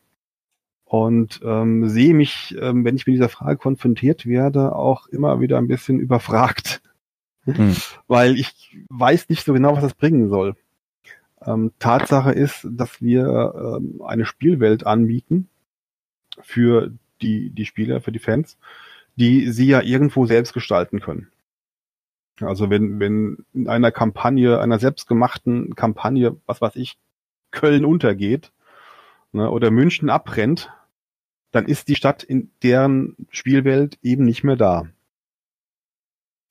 [0.84, 5.58] und ähm, sehe mich, ähm, wenn ich mit dieser Frage konfrontiert werde, auch immer wieder
[5.58, 6.82] ein bisschen überfragt,
[7.44, 7.74] hm.
[8.08, 10.54] weil ich weiß nicht so genau, was das bringen soll.
[11.46, 15.48] Ähm, Tatsache ist, dass wir ähm, eine Spielwelt anbieten
[16.40, 18.58] für die, die Spieler, für die Fans,
[19.16, 21.28] die sie ja irgendwo selbst gestalten können.
[22.40, 26.96] Also wenn, wenn in einer Kampagne, einer selbstgemachten Kampagne, was weiß ich,
[27.50, 28.52] Köln untergeht
[29.32, 30.70] ne, oder München abbrennt,
[31.50, 34.86] dann ist die Stadt in deren Spielwelt eben nicht mehr da.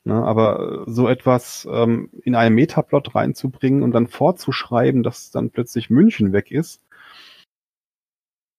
[0.04, 5.92] Ne, aber so etwas ähm, in einen Metaplot reinzubringen und dann vorzuschreiben, dass dann plötzlich
[5.92, 6.82] München weg ist,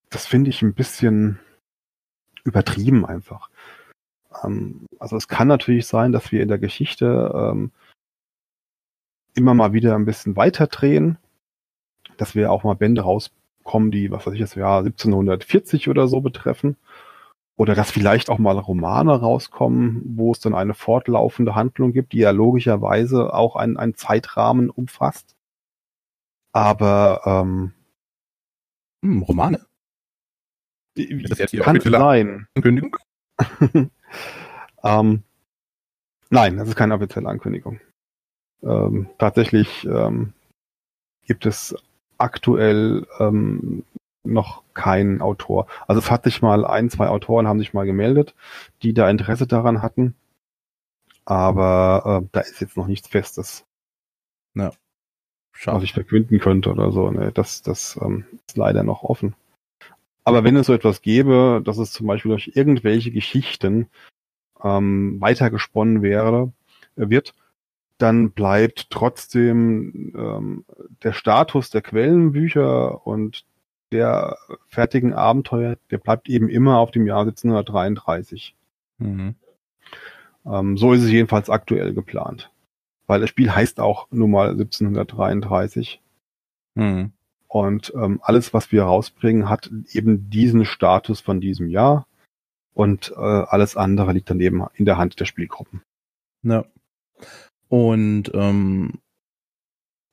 [0.08, 1.40] das finde ich ein bisschen
[2.44, 3.50] übertrieben einfach.
[4.44, 7.72] Ähm, also es kann natürlich sein, dass wir in der Geschichte ähm,
[9.34, 11.18] immer mal wieder ein bisschen weiter drehen,
[12.18, 13.32] dass wir auch mal Bände raus
[13.64, 16.76] kommen, die, was weiß ich, das Jahr 1740 oder so betreffen.
[17.56, 22.18] Oder dass vielleicht auch mal Romane rauskommen, wo es dann eine fortlaufende Handlung gibt, die
[22.18, 25.36] ja logischerweise auch einen, einen Zeitrahmen umfasst.
[26.52, 27.72] Aber ähm,
[29.04, 29.66] hm, Romane?
[30.94, 32.46] Das jetzt kann sein.
[32.54, 32.96] Ankündigung?
[34.84, 35.22] ähm,
[36.30, 37.80] nein, das ist keine offizielle Ankündigung.
[38.62, 40.34] Ähm, tatsächlich ähm,
[41.26, 41.74] gibt es
[42.18, 43.84] aktuell ähm,
[44.24, 45.66] noch keinen Autor.
[45.86, 48.34] Also es hat sich mal ein, zwei Autoren haben sich mal gemeldet,
[48.82, 50.14] die da Interesse daran hatten.
[51.24, 53.64] Aber äh, da ist jetzt noch nichts Festes.
[54.54, 54.72] Ja.
[55.52, 55.76] Schade.
[55.76, 57.10] Was ich verkünden könnte oder so.
[57.10, 57.30] Ne?
[57.32, 59.34] Das, das ähm, ist leider noch offen.
[60.24, 63.88] Aber wenn es so etwas gäbe, dass es zum Beispiel durch irgendwelche Geschichten
[64.62, 66.52] ähm, weitergesponnen wäre,
[66.94, 67.34] wird,
[67.98, 70.64] dann bleibt trotzdem ähm,
[71.02, 73.44] der Status der Quellenbücher und
[73.92, 78.54] der fertigen Abenteuer, der bleibt eben immer auf dem Jahr 1733.
[78.98, 79.34] Mhm.
[80.46, 82.50] Ähm, so ist es jedenfalls aktuell geplant.
[83.06, 86.00] Weil das Spiel heißt auch nun mal 1733.
[86.74, 87.12] Mhm.
[87.48, 92.06] Und ähm, alles, was wir rausbringen, hat eben diesen Status von diesem Jahr.
[92.72, 95.82] Und äh, alles andere liegt dann eben in der Hand der Spielgruppen.
[96.42, 96.64] Ja.
[97.68, 99.01] Und ähm,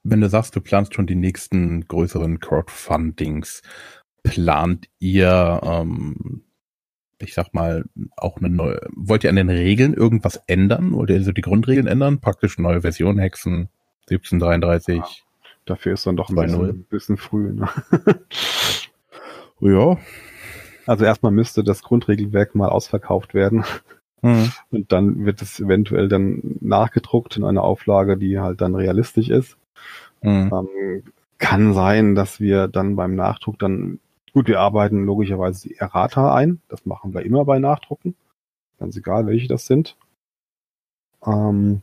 [0.10, 3.62] wenn du sagst, du planst schon die nächsten größeren Crowdfundings,
[4.24, 6.44] plant ihr, ähm,
[7.20, 7.86] ich sag mal,
[8.18, 10.94] auch eine neue, wollt ihr an den Regeln irgendwas ändern?
[10.94, 12.20] Wollt ihr so die Grundregeln ändern?
[12.20, 13.70] Praktisch neue Version Hexen
[14.10, 14.98] 1733?
[14.98, 15.06] Ja,
[15.66, 17.54] dafür ist dann doch ein bisschen, bisschen, früh.
[17.54, 17.70] Ne?
[19.62, 19.98] ja.
[20.86, 23.64] Also erstmal müsste das Grundregelwerk mal ausverkauft werden.
[24.22, 24.52] Mhm.
[24.72, 29.58] Und dann wird es eventuell dann nachgedruckt in einer Auflage, die halt dann realistisch ist.
[30.22, 30.52] Mhm.
[30.54, 31.04] Ähm,
[31.38, 34.00] kann sein, dass wir dann beim Nachdruck dann,
[34.34, 36.62] gut, wir arbeiten logischerweise die Errata ein.
[36.68, 38.16] Das machen wir immer bei Nachdrucken.
[38.78, 39.96] Ganz egal, welche das sind.
[41.26, 41.82] Ähm,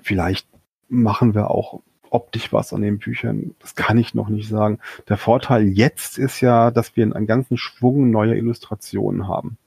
[0.00, 0.48] vielleicht
[0.88, 3.54] machen wir auch optisch was an den Büchern.
[3.60, 4.78] Das kann ich noch nicht sagen.
[5.08, 9.58] Der Vorteil jetzt ist ja, dass wir einen ganzen Schwung neuer Illustrationen haben.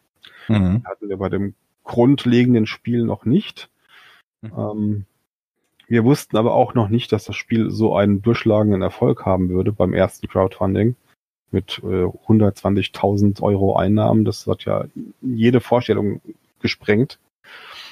[0.48, 0.84] Mhm.
[0.86, 1.54] Hatten wir bei dem
[1.84, 3.70] grundlegenden Spiel noch nicht.
[4.42, 4.52] Mhm.
[4.58, 5.06] Ähm,
[5.90, 9.72] wir wussten aber auch noch nicht, dass das Spiel so einen durchschlagenden Erfolg haben würde
[9.72, 10.96] beim ersten Crowdfunding
[11.50, 14.24] mit äh, 120.000 Euro Einnahmen.
[14.24, 14.86] Das hat ja
[15.22, 16.22] jede Vorstellung
[16.60, 17.20] gesprengt.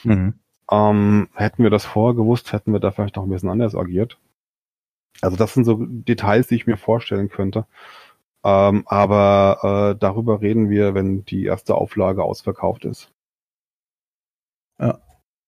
[0.04, 0.36] Mhm.
[0.70, 4.20] Ähm, hätten wir das vorher gewusst, hätten wir da vielleicht noch ein bisschen anders agiert.
[5.22, 7.66] Also das sind so Details, die ich mir vorstellen könnte.
[8.44, 13.12] Ähm, aber äh, darüber reden wir, wenn die erste Auflage ausverkauft ist.
[14.80, 15.00] Ja,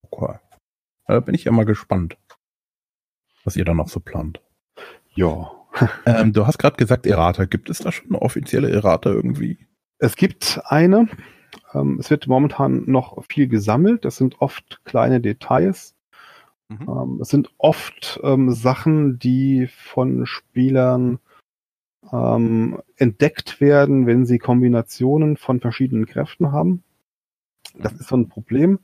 [0.10, 0.40] okay.
[1.06, 2.18] Da bin ich ja mal gespannt
[3.43, 4.41] was ihr da noch so plant.
[5.13, 5.52] Ja.
[6.06, 7.45] ähm, du hast gerade gesagt Errata.
[7.45, 9.58] Gibt es da schon eine offizielle Errata irgendwie?
[9.97, 11.08] Es gibt eine.
[11.73, 14.06] Ähm, es wird momentan noch viel gesammelt.
[14.06, 15.95] Das sind oft kleine Details.
[16.69, 16.88] Mhm.
[16.88, 21.19] Ähm, es sind oft ähm, Sachen, die von Spielern
[22.12, 26.84] ähm, entdeckt werden, wenn sie Kombinationen von verschiedenen Kräften haben.
[27.78, 27.99] Das mhm.
[27.99, 28.80] ist so ein Problem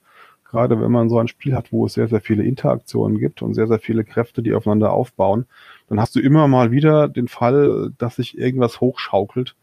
[0.55, 3.55] gerade wenn man so ein Spiel hat, wo es sehr, sehr viele Interaktionen gibt und
[3.55, 5.47] sehr, sehr viele Kräfte, die aufeinander aufbauen,
[5.89, 9.57] dann hast du immer mal wieder den Fall, dass sich irgendwas hochschaukelt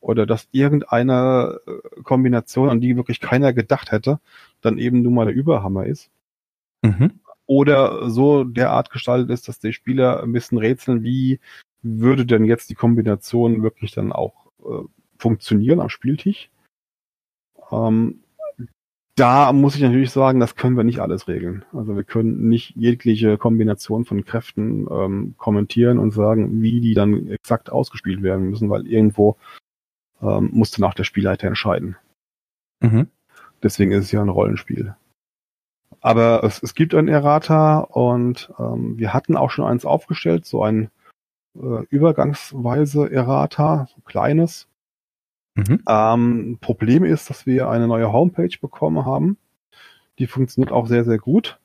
[0.00, 4.18] oder dass irgendeine äh, Kombination, an die wirklich keiner gedacht hätte,
[4.60, 6.10] dann eben nun mal der Überhammer ist.
[6.82, 7.20] Mhm.
[7.46, 11.38] Oder so derart gestaltet ist, dass die Spieler ein bisschen rätseln, wie
[11.82, 14.82] würde denn jetzt die Kombination wirklich dann auch äh,
[15.18, 16.50] funktionieren am Spieltisch.
[17.70, 18.24] Ähm,
[19.14, 21.64] da muss ich natürlich sagen, das können wir nicht alles regeln.
[21.72, 27.28] Also wir können nicht jegliche Kombination von Kräften ähm, kommentieren und sagen, wie die dann
[27.28, 29.36] exakt ausgespielt werden müssen, weil irgendwo
[30.22, 31.96] ähm, musste nach der Spielleiter entscheiden.
[32.80, 33.08] Mhm.
[33.62, 34.96] Deswegen ist es ja ein Rollenspiel.
[36.00, 40.62] Aber es, es gibt ein Errata und ähm, wir hatten auch schon eins aufgestellt, so
[40.64, 40.90] ein
[41.54, 44.66] äh, übergangsweise Errata, so kleines,
[45.54, 45.82] Mhm.
[45.88, 49.36] Ähm, Problem ist, dass wir eine neue Homepage bekommen haben.
[50.18, 51.58] Die funktioniert auch sehr, sehr gut.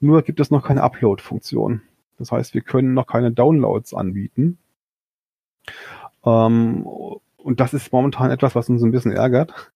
[0.00, 1.82] Nur gibt es noch keine Upload-Funktion.
[2.18, 4.58] Das heißt, wir können noch keine Downloads anbieten.
[6.24, 6.86] Ähm,
[7.36, 9.72] und das ist momentan etwas, was uns ein bisschen ärgert.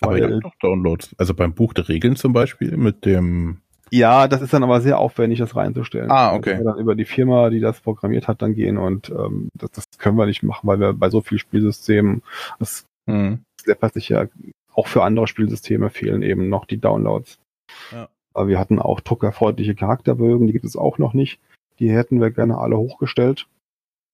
[0.00, 1.14] Aber ihr habt doch Downloads.
[1.18, 4.98] Also beim Buch der Regeln zum Beispiel mit dem ja, das ist dann aber sehr
[4.98, 6.10] aufwendig, das reinzustellen.
[6.10, 6.58] Ah, okay.
[6.58, 9.84] wir dann über die Firma, die das programmiert hat, dann gehen und ähm, das, das
[9.98, 12.22] können wir nicht machen, weil wir bei so vielen Spielsystemen,
[12.58, 13.42] das mhm.
[13.64, 14.26] läppert sich ja
[14.72, 17.38] auch für andere Spielsysteme fehlen eben noch die Downloads.
[17.92, 18.08] Ja.
[18.32, 21.40] Aber wir hatten auch druckerfreundliche Charakterbögen, die gibt es auch noch nicht.
[21.80, 23.48] Die hätten wir gerne alle hochgestellt.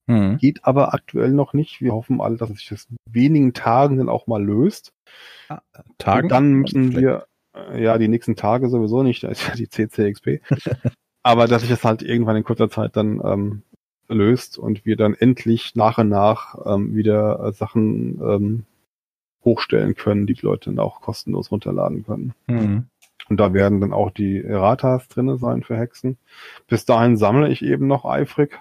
[0.06, 0.38] Mhm.
[0.38, 1.80] Geht aber aktuell noch nicht.
[1.80, 4.92] Wir hoffen alle, dass es sich das wenigen Tagen dann auch mal löst.
[5.48, 5.60] Ah,
[5.98, 6.24] Tagen?
[6.24, 7.22] Und dann müssen wir, äh,
[7.76, 10.40] ja, die nächsten Tage sowieso nicht, da ist ja die CCXP.
[11.22, 13.62] aber dass sich das halt irgendwann in kurzer Zeit dann ähm,
[14.08, 18.64] löst und wir dann endlich nach und nach ähm, wieder äh, Sachen ähm,
[19.44, 22.34] hochstellen können, die die Leute dann auch kostenlos runterladen können.
[22.46, 22.86] Mhm.
[23.28, 26.18] Und da werden dann auch die Erratas drinne sein für Hexen.
[26.66, 28.60] Bis dahin sammle ich eben noch eifrig.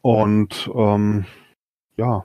[0.00, 1.26] Und ähm,
[1.96, 2.24] ja,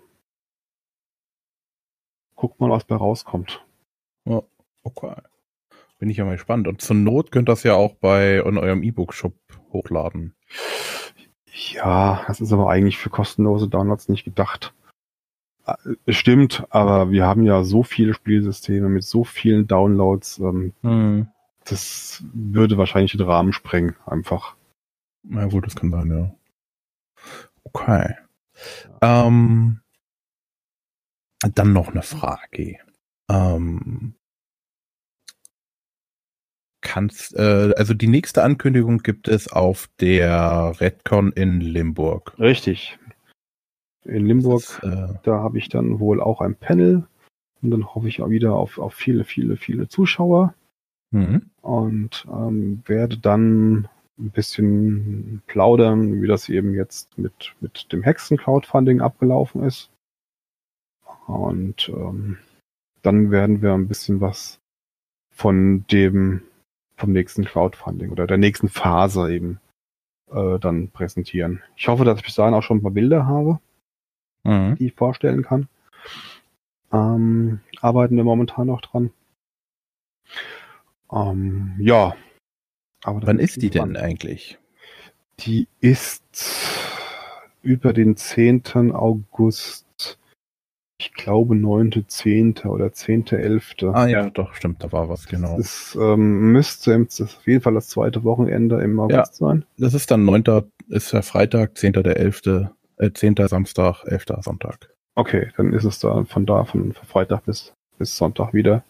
[2.35, 3.63] guckt mal, was bei rauskommt.
[4.83, 5.15] Ja, okay.
[5.99, 6.67] Bin ich ja mal gespannt.
[6.67, 9.33] Und zur Not könnt ihr das ja auch bei in eurem E-Book-Shop
[9.71, 10.35] hochladen.
[11.53, 14.73] Ja, das ist aber eigentlich für kostenlose Downloads nicht gedacht.
[15.65, 20.39] Äh, stimmt, aber wir haben ja so viele Spielsysteme mit so vielen Downloads.
[20.39, 21.27] Ähm, hm.
[21.65, 24.55] Das würde wahrscheinlich den Rahmen sprengen, einfach.
[25.23, 26.35] Na gut, das kann sein, ja.
[27.63, 28.15] Okay.
[29.01, 29.79] Ähm,
[31.55, 32.77] dann noch eine Frage.
[33.29, 34.15] Ähm,
[36.83, 42.37] kannst, äh, also die nächste Ankündigung gibt es auf der Redcon in Limburg.
[42.37, 42.99] Richtig.
[44.03, 47.07] In Limburg, das, äh, da habe ich dann wohl auch ein Panel
[47.61, 50.53] und dann hoffe ich auch wieder auf, auf viele, viele, viele Zuschauer
[51.11, 51.49] mhm.
[51.61, 53.87] und ähm, werde dann
[54.19, 59.89] ein bisschen plaudern, wie das eben jetzt mit, mit dem Hexen-Crowdfunding abgelaufen ist.
[61.25, 62.37] Und ähm,
[63.01, 64.59] dann werden wir ein bisschen was
[65.29, 66.41] von dem
[66.95, 69.59] vom nächsten Crowdfunding oder der nächsten Phase eben
[70.31, 71.61] äh, dann präsentieren.
[71.75, 73.59] Ich hoffe, dass ich bis dahin auch schon ein paar Bilder habe,
[74.43, 74.75] mhm.
[74.75, 75.67] die ich vorstellen kann.
[76.91, 79.11] Ähm, arbeiten wir momentan noch dran.
[81.11, 82.15] Ähm, ja.
[83.03, 84.57] Aber Wann ist die denn eigentlich?
[85.39, 86.23] Die ist
[87.61, 88.91] über den 10.
[88.91, 89.85] August
[90.99, 92.65] ich glaube, 9.10.
[92.67, 93.91] oder 10.11.
[93.93, 95.57] Ah ja, doch, stimmt, da war was, genau.
[95.57, 99.65] Das ähm, müsste im, das auf jeden Fall das zweite Wochenende im August ja, sein.
[99.77, 100.43] Das ist dann 9.
[100.89, 101.93] ist der Freitag, 10.
[101.93, 102.41] der 11.,
[102.97, 103.35] äh, 10.
[103.47, 104.25] Samstag, 11.
[104.41, 104.89] Sonntag.
[105.15, 108.83] Okay, dann ist es da von da, von, Freitag bis, bis Sonntag wieder.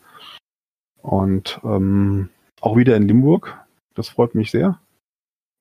[1.02, 2.30] Und ähm,
[2.62, 3.60] auch wieder in Limburg.
[3.96, 4.80] Das freut mich sehr.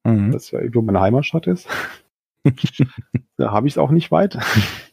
[0.05, 0.33] Mhm.
[0.33, 1.69] Das ja irgendwo meine Heimatstadt ist.
[3.37, 4.39] da habe ich es auch nicht weit.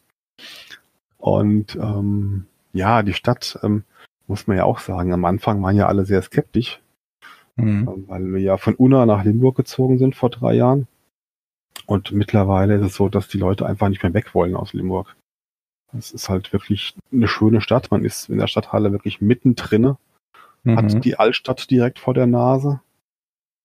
[1.20, 3.84] Und ähm, ja, die Stadt, ähm,
[4.26, 6.80] muss man ja auch sagen, am Anfang waren ja alle sehr skeptisch,
[7.56, 7.88] mhm.
[7.88, 10.86] Ähm, weil wir ja von Unna nach Limburg gezogen sind vor drei Jahren.
[11.86, 15.16] Und mittlerweile ist es so, dass die Leute einfach nicht mehr weg wollen aus Limburg.
[15.92, 17.90] Es ist halt wirklich eine schöne Stadt.
[17.90, 19.96] Man ist in der Stadthalle wirklich mittendrin,
[20.62, 20.76] mhm.
[20.76, 22.80] hat die Altstadt direkt vor der Nase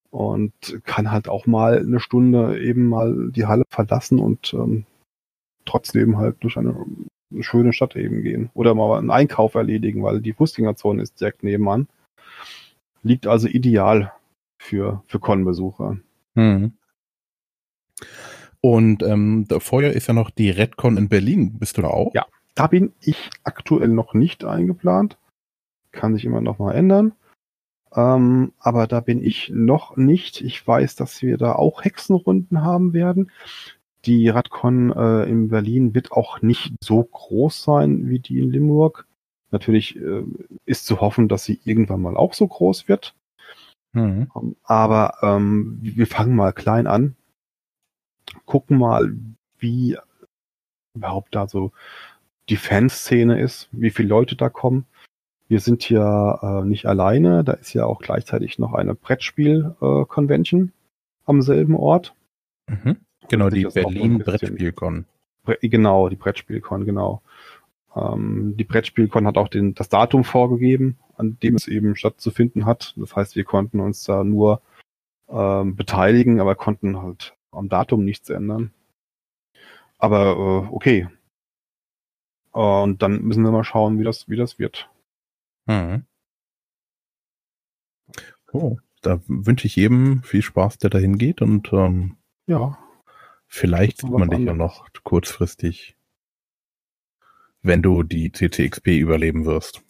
[0.09, 0.53] und
[0.85, 4.85] kann halt auch mal eine Stunde eben mal die Halle verlassen und ähm,
[5.65, 6.75] trotzdem halt durch eine
[7.31, 8.49] eine schöne Stadt eben gehen.
[8.53, 11.87] Oder mal einen Einkauf erledigen, weil die Fußgängerzone ist direkt nebenan.
[13.03, 14.13] Liegt also ideal
[14.57, 15.97] für, für Con-Besucher.
[16.35, 16.73] Mhm.
[18.61, 21.59] Und ähm, vorher ist ja noch die Redcon in Berlin.
[21.59, 22.13] Bist du da auch?
[22.15, 25.17] Ja, da bin ich aktuell noch nicht eingeplant.
[25.91, 27.13] Kann sich immer noch mal ändern.
[27.93, 30.41] Ähm, aber da bin ich noch nicht.
[30.41, 33.31] Ich weiß, dass wir da auch Hexenrunden haben werden.
[34.05, 39.07] Die Radcon äh, in Berlin wird auch nicht so groß sein wie die in Limburg.
[39.51, 40.23] Natürlich äh,
[40.65, 43.15] ist zu hoffen, dass sie irgendwann mal auch so groß wird.
[43.93, 44.29] Mhm.
[44.35, 47.15] Ähm, aber ähm, wir fangen mal klein an,
[48.45, 49.15] gucken mal,
[49.57, 49.97] wie
[50.93, 51.71] überhaupt da so
[52.49, 54.85] die Fanszene ist, wie viele Leute da kommen.
[55.47, 60.71] Wir sind hier äh, nicht alleine, da ist ja auch gleichzeitig noch eine Brettspiel-Convention äh,
[61.25, 62.15] am selben Ort.
[62.67, 62.97] Mhm.
[63.29, 65.05] Genau, die Berlin Brettspielcon.
[65.61, 67.21] Genau, die Brettspielcon, genau.
[67.95, 72.93] Ähm, die Brettspielcon hat auch den, das Datum vorgegeben, an dem es eben stattzufinden hat.
[72.97, 74.61] Das heißt, wir konnten uns da nur
[75.29, 78.71] ähm, beteiligen, aber konnten halt am Datum nichts ändern.
[79.97, 81.07] Aber äh, okay.
[82.53, 84.89] Äh, und dann müssen wir mal schauen, wie das, wie das wird.
[85.67, 86.05] Mhm.
[88.51, 92.77] Oh, da wünsche ich jedem viel Spaß, der dahin geht und ähm, ja.
[93.47, 95.95] Vielleicht sieht man dich ja noch kurzfristig,
[97.61, 99.81] wenn du die CCXP überleben wirst.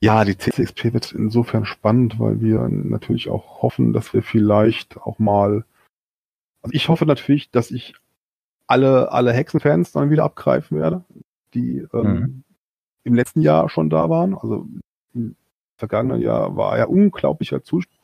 [0.00, 5.18] Ja, die CCXP wird insofern spannend, weil wir natürlich auch hoffen, dass wir vielleicht auch
[5.18, 5.64] mal.
[6.62, 7.94] Also ich hoffe natürlich, dass ich
[8.66, 11.04] alle, alle Hexenfans dann wieder abgreifen werde,
[11.54, 12.44] die ähm, mhm.
[13.02, 14.34] im letzten Jahr schon da waren.
[14.34, 14.68] Also
[15.14, 15.34] im
[15.76, 17.97] vergangenen Jahr war ja unglaublicher Zuspruch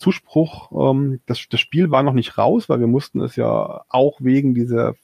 [0.00, 0.72] Zuspruch.
[0.72, 4.54] Ähm, das, das Spiel war noch nicht raus, weil wir mussten es ja auch wegen
[4.54, 4.94] dieser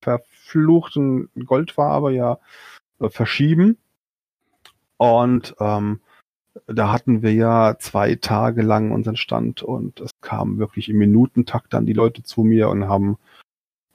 [0.00, 2.38] verfluchten Goldfarbe ja
[3.00, 3.78] äh, verschieben.
[4.98, 6.00] Und ähm,
[6.66, 11.72] da hatten wir ja zwei Tage lang unseren Stand und es kamen wirklich im Minutentakt
[11.72, 13.16] dann die Leute zu mir und haben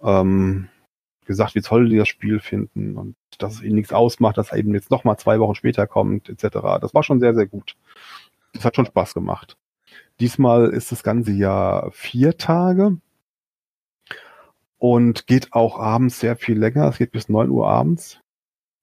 [0.01, 0.69] ähm,
[1.25, 4.57] gesagt, wie toll die das Spiel finden und dass es ihnen nichts ausmacht, dass er
[4.57, 6.57] eben jetzt nochmal zwei Wochen später kommt, etc.
[6.81, 7.75] Das war schon sehr, sehr gut.
[8.53, 9.55] Das hat schon Spaß gemacht.
[10.19, 12.97] Diesmal ist das ganze Jahr vier Tage
[14.79, 16.87] und geht auch abends sehr viel länger.
[16.87, 18.19] Es geht bis neun Uhr abends.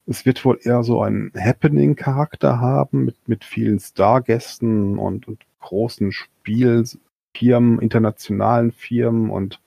[0.07, 6.13] Es wird wohl eher so einen Happening-Charakter haben mit, mit vielen Stargästen und, und großen
[6.13, 9.61] Spielfirmen, internationalen Firmen und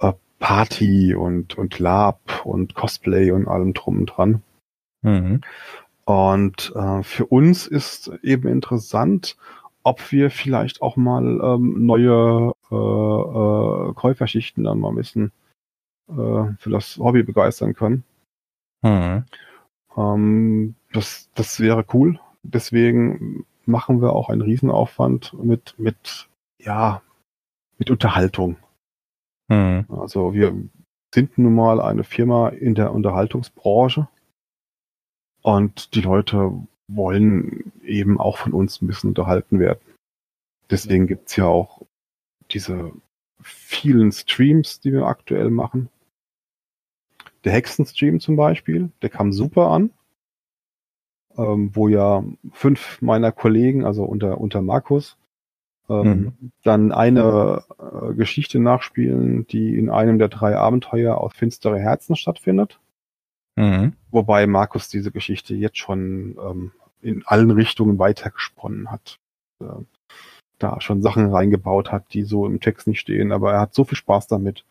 [0.00, 4.42] äh, Party und, und Lab und Cosplay und allem drum und dran.
[5.02, 5.40] Mhm.
[6.04, 9.36] Und äh, für uns ist eben interessant,
[9.84, 15.32] ob wir vielleicht auch mal ähm, neue äh, äh, Käuferschichten dann mal ein bisschen
[16.08, 18.04] äh, für das Hobby begeistern können.
[18.82, 19.24] Mhm.
[19.96, 22.18] Ähm, das, das wäre cool.
[22.42, 26.28] Deswegen machen wir auch einen Riesenaufwand mit, mit,
[26.58, 27.02] ja,
[27.78, 28.56] mit Unterhaltung.
[29.48, 29.86] Mhm.
[29.88, 30.54] Also wir
[31.14, 34.08] sind nun mal eine Firma in der Unterhaltungsbranche
[35.42, 36.52] und die Leute
[36.94, 39.80] wollen eben auch von uns ein bisschen unterhalten werden.
[40.70, 41.82] Deswegen gibt's ja auch
[42.50, 42.92] diese
[43.40, 45.88] vielen Streams, die wir aktuell machen.
[47.44, 49.90] Der Hexenstream zum Beispiel, der kam super an,
[51.36, 55.16] ähm, wo ja fünf meiner Kollegen, also unter, unter Markus,
[55.88, 56.52] ähm, mhm.
[56.62, 62.78] dann eine äh, Geschichte nachspielen, die in einem der drei Abenteuer aus Finstere Herzen stattfindet.
[63.56, 63.94] Mhm.
[64.10, 66.72] Wobei Markus diese Geschichte jetzt schon ähm,
[67.02, 69.18] in allen Richtungen weitergesponnen hat.
[69.60, 69.84] Äh,
[70.58, 73.84] da schon Sachen reingebaut hat, die so im Text nicht stehen, aber er hat so
[73.84, 74.64] viel Spaß damit.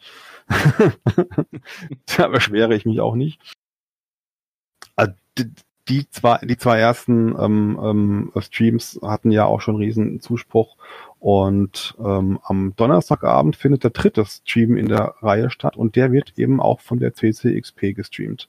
[2.17, 3.41] da beschwere ich mich auch nicht.
[4.95, 5.13] Also,
[5.87, 10.77] die zwei, die zwei ersten ähm, ähm, Streams hatten ja auch schon riesen Zuspruch
[11.19, 16.37] und ähm, am Donnerstagabend findet der dritte Stream in der Reihe statt und der wird
[16.37, 18.47] eben auch von der CCXP gestreamt.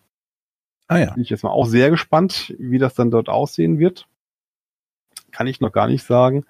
[0.93, 1.13] Ah ja.
[1.13, 4.07] Bin ich jetzt mal auch sehr gespannt, wie das dann dort aussehen wird.
[5.31, 6.45] Kann ich noch gar nicht sagen.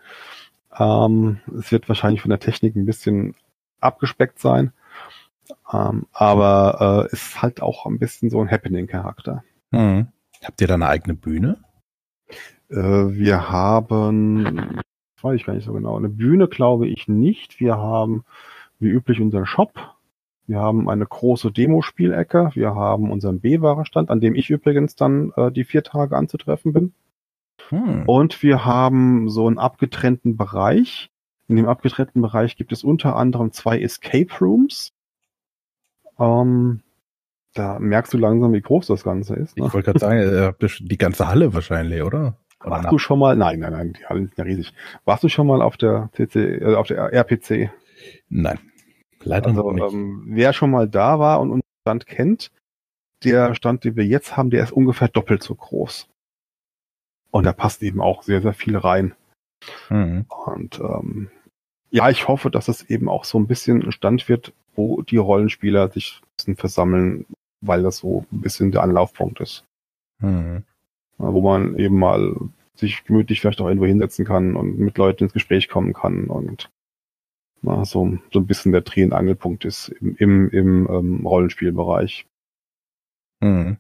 [0.77, 3.35] Ähm, es wird wahrscheinlich von der Technik ein bisschen
[3.81, 4.73] abgespeckt sein.
[5.73, 9.45] Ähm, aber äh, ist halt auch ein bisschen so ein Happening-Charakter.
[9.73, 10.09] Hm.
[10.43, 11.63] Habt ihr da eine eigene Bühne?
[12.69, 14.81] Äh, wir haben,
[15.21, 17.61] weiß ich gar nicht so genau, eine Bühne glaube ich nicht.
[17.61, 18.25] Wir haben
[18.79, 19.95] wie üblich unseren Shop.
[20.47, 22.51] Wir haben eine große Demospielecke.
[22.55, 26.95] Wir haben unseren B-Ware-Stand, an dem ich übrigens dann äh, die vier Tage anzutreffen bin.
[27.69, 28.05] Hm.
[28.07, 31.11] Und wir haben so einen abgetrennten Bereich.
[31.49, 34.93] In dem abgetrennten Bereich gibt es unter anderem zwei Escape Rooms.
[36.19, 36.81] Ähm,
[37.55, 39.57] da merkst du langsam, wie groß das Ganze ist.
[39.57, 39.67] Ne?
[39.67, 42.39] Ich wollte gerade sagen, die ganze Halle wahrscheinlich, oder?
[42.61, 42.91] oder Warst nach?
[42.91, 43.37] du schon mal?
[43.37, 44.73] Nein, nein, nein, die Halle ist ja riesig.
[45.05, 47.71] Warst du schon mal auf der CC, äh, auf der RPC?
[48.29, 48.59] Nein,
[49.25, 49.93] leider also, nicht.
[49.93, 52.51] Ähm, wer schon mal da war und unseren Stand kennt,
[53.25, 56.09] der Stand, den wir jetzt haben, der ist ungefähr doppelt so groß.
[57.31, 59.15] Und da passt eben auch sehr, sehr viel rein.
[59.89, 60.27] Mhm.
[60.47, 61.31] Und ähm,
[61.91, 65.19] ja, ich hoffe, dass es eben auch so ein bisschen ein Stand wird, wo die
[65.19, 67.27] Rollenspieler sich ein bisschen versammeln,
[67.61, 69.65] weil das so ein bisschen der Anlaufpunkt ist.
[70.21, 70.65] Mhm.
[71.19, 72.35] Wo man eben mal
[72.75, 76.71] sich gemütlich vielleicht auch irgendwo hinsetzen kann und mit Leuten ins Gespräch kommen kann und
[77.63, 82.27] na, so, so ein bisschen der Dreh- und Angelpunkt ist im, im, im ähm, Rollenspielbereich.
[83.41, 83.79] Mhm.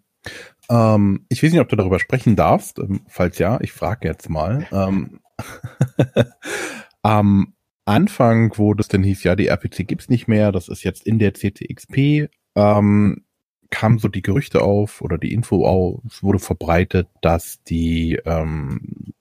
[0.70, 2.78] Ähm, ich weiß nicht, ob du darüber sprechen darfst.
[2.78, 4.66] Ähm, falls ja, ich frage jetzt mal.
[4.72, 5.20] Ähm,
[7.02, 7.54] am
[7.84, 11.18] Anfang, wo das denn hieß, ja, die RPC gibt's nicht mehr, das ist jetzt in
[11.18, 13.24] der CCXP, ähm,
[13.70, 19.14] kam so die Gerüchte auf oder die Info auf, es wurde verbreitet, dass die ähm,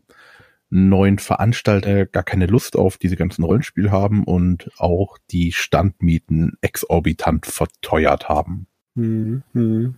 [0.71, 7.45] neuen Veranstalter gar keine Lust auf diese ganzen Rollenspiele haben und auch die Standmieten exorbitant
[7.45, 8.67] verteuert haben.
[8.95, 9.95] Hm, hm.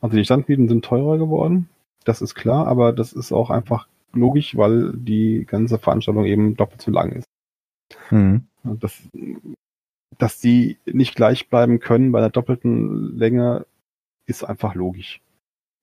[0.00, 1.68] Also die Standmieten sind teurer geworden,
[2.04, 6.82] das ist klar, aber das ist auch einfach logisch, weil die ganze Veranstaltung eben doppelt
[6.82, 7.26] so lang ist.
[8.10, 8.46] Mhm.
[8.62, 9.02] Das,
[10.18, 13.66] dass die nicht gleich bleiben können bei einer doppelten Länge,
[14.26, 15.20] ist einfach logisch.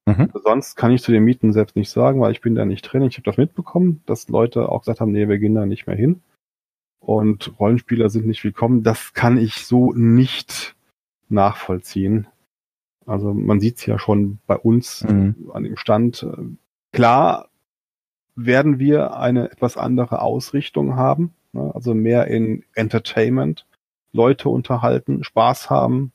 [0.07, 0.31] Mhm.
[0.41, 3.03] Sonst kann ich zu den Mieten selbst nicht sagen, weil ich bin da nicht drin.
[3.03, 5.97] Ich habe das mitbekommen, dass Leute auch gesagt haben, nee, wir gehen da nicht mehr
[5.97, 6.21] hin.
[6.99, 8.83] Und Rollenspieler sind nicht willkommen.
[8.83, 10.75] Das kann ich so nicht
[11.27, 12.27] nachvollziehen.
[13.05, 15.51] Also man sieht es ja schon bei uns mhm.
[15.53, 16.25] an dem Stand.
[16.93, 17.49] Klar
[18.35, 21.69] werden wir eine etwas andere Ausrichtung haben, ne?
[21.75, 23.65] also mehr in Entertainment,
[24.13, 26.13] Leute unterhalten, Spaß haben,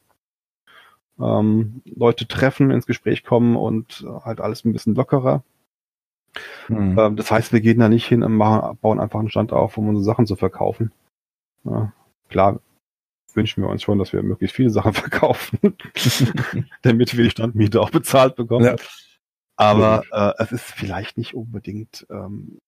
[1.22, 5.42] ähm, Leute treffen, ins Gespräch kommen und halt alles ein bisschen lockerer.
[6.68, 6.98] Mhm.
[6.98, 9.76] Ähm, das heißt, wir gehen da nicht hin und machen, bauen einfach einen Stand auf,
[9.76, 10.92] um unsere Sachen zu verkaufen.
[11.64, 11.92] Ja,
[12.28, 12.60] klar
[13.36, 15.58] wünschen wir uns schon, dass wir möglichst viele Sachen verkaufen,
[16.82, 18.64] damit wir die Standmiete auch bezahlt bekommen.
[18.64, 18.76] Ja.
[19.56, 22.58] Aber äh, es ist vielleicht nicht unbedingt ähm,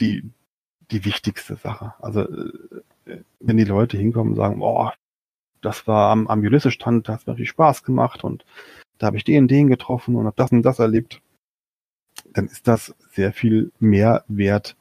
[0.00, 0.30] die,
[0.90, 1.94] die wichtigste Sache.
[2.00, 2.22] Also
[3.06, 4.90] äh, wenn die Leute hinkommen und sagen, oh,
[5.64, 8.44] das war am, am Ulysses-Stand, da hat mir viel Spaß gemacht und
[8.98, 11.20] da habe ich den, den getroffen und habe das und das erlebt,
[12.32, 14.76] dann ist das sehr viel mehr wert,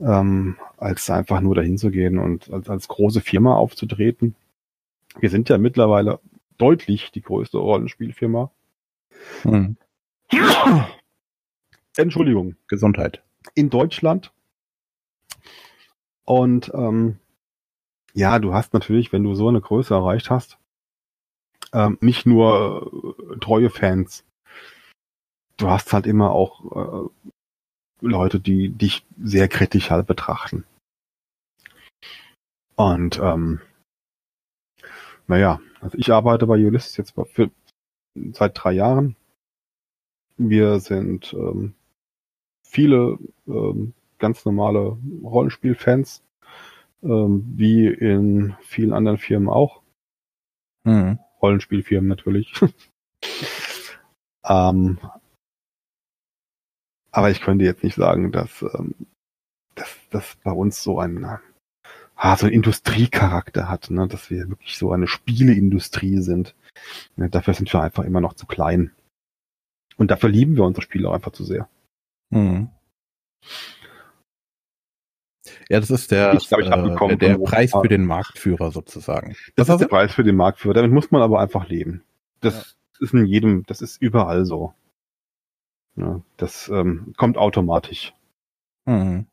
[0.00, 4.34] ähm, als einfach nur dahin zu gehen und als, als große Firma aufzutreten.
[5.18, 6.20] Wir sind ja mittlerweile
[6.58, 8.50] deutlich die größte Rollenspielfirma.
[9.42, 9.76] Hm.
[11.96, 12.56] Entschuldigung.
[12.68, 13.22] Gesundheit.
[13.54, 14.32] In Deutschland.
[16.24, 17.18] Und ähm,
[18.14, 20.58] ja, du hast natürlich, wenn du so eine Größe erreicht hast,
[21.72, 24.24] ähm, nicht nur äh, treue Fans.
[25.56, 27.08] Du hast halt immer auch äh,
[28.00, 30.64] Leute, die dich sehr kritisch halt betrachten.
[32.76, 33.60] Und ähm,
[35.26, 37.50] naja, also ich arbeite bei Ulysses jetzt für,
[38.32, 39.16] seit drei Jahren.
[40.38, 41.74] Wir sind ähm,
[42.66, 46.22] viele ähm, ganz normale Rollenspielfans,
[47.02, 49.82] ähm, wie in vielen anderen Firmen auch.
[50.84, 51.18] Mhm.
[51.42, 52.52] Rollenspielfirmen natürlich.
[54.44, 54.98] ähm,
[57.10, 58.94] aber ich könnte jetzt nicht sagen, dass, ähm,
[59.74, 61.24] dass das bei uns so ein,
[62.14, 64.06] ah, so ein Industriecharakter hat, ne?
[64.06, 66.54] dass wir wirklich so eine Spieleindustrie sind.
[67.16, 67.30] Ne?
[67.30, 68.92] Dafür sind wir einfach immer noch zu klein.
[69.96, 71.68] Und dafür lieben wir unsere Spiele auch einfach zu sehr.
[72.30, 72.70] Mhm.
[75.68, 79.36] Ja, das ist der, ich glaub, ich äh, der Preis für den Marktführer sozusagen.
[79.56, 80.74] Das ist der Preis für den Marktführer.
[80.74, 82.02] Damit muss man aber einfach leben.
[82.40, 83.04] Das ja.
[83.04, 84.74] ist in jedem, das ist überall so.
[85.96, 88.14] Ja, das ähm, kommt automatisch.
[88.86, 89.26] Mhm.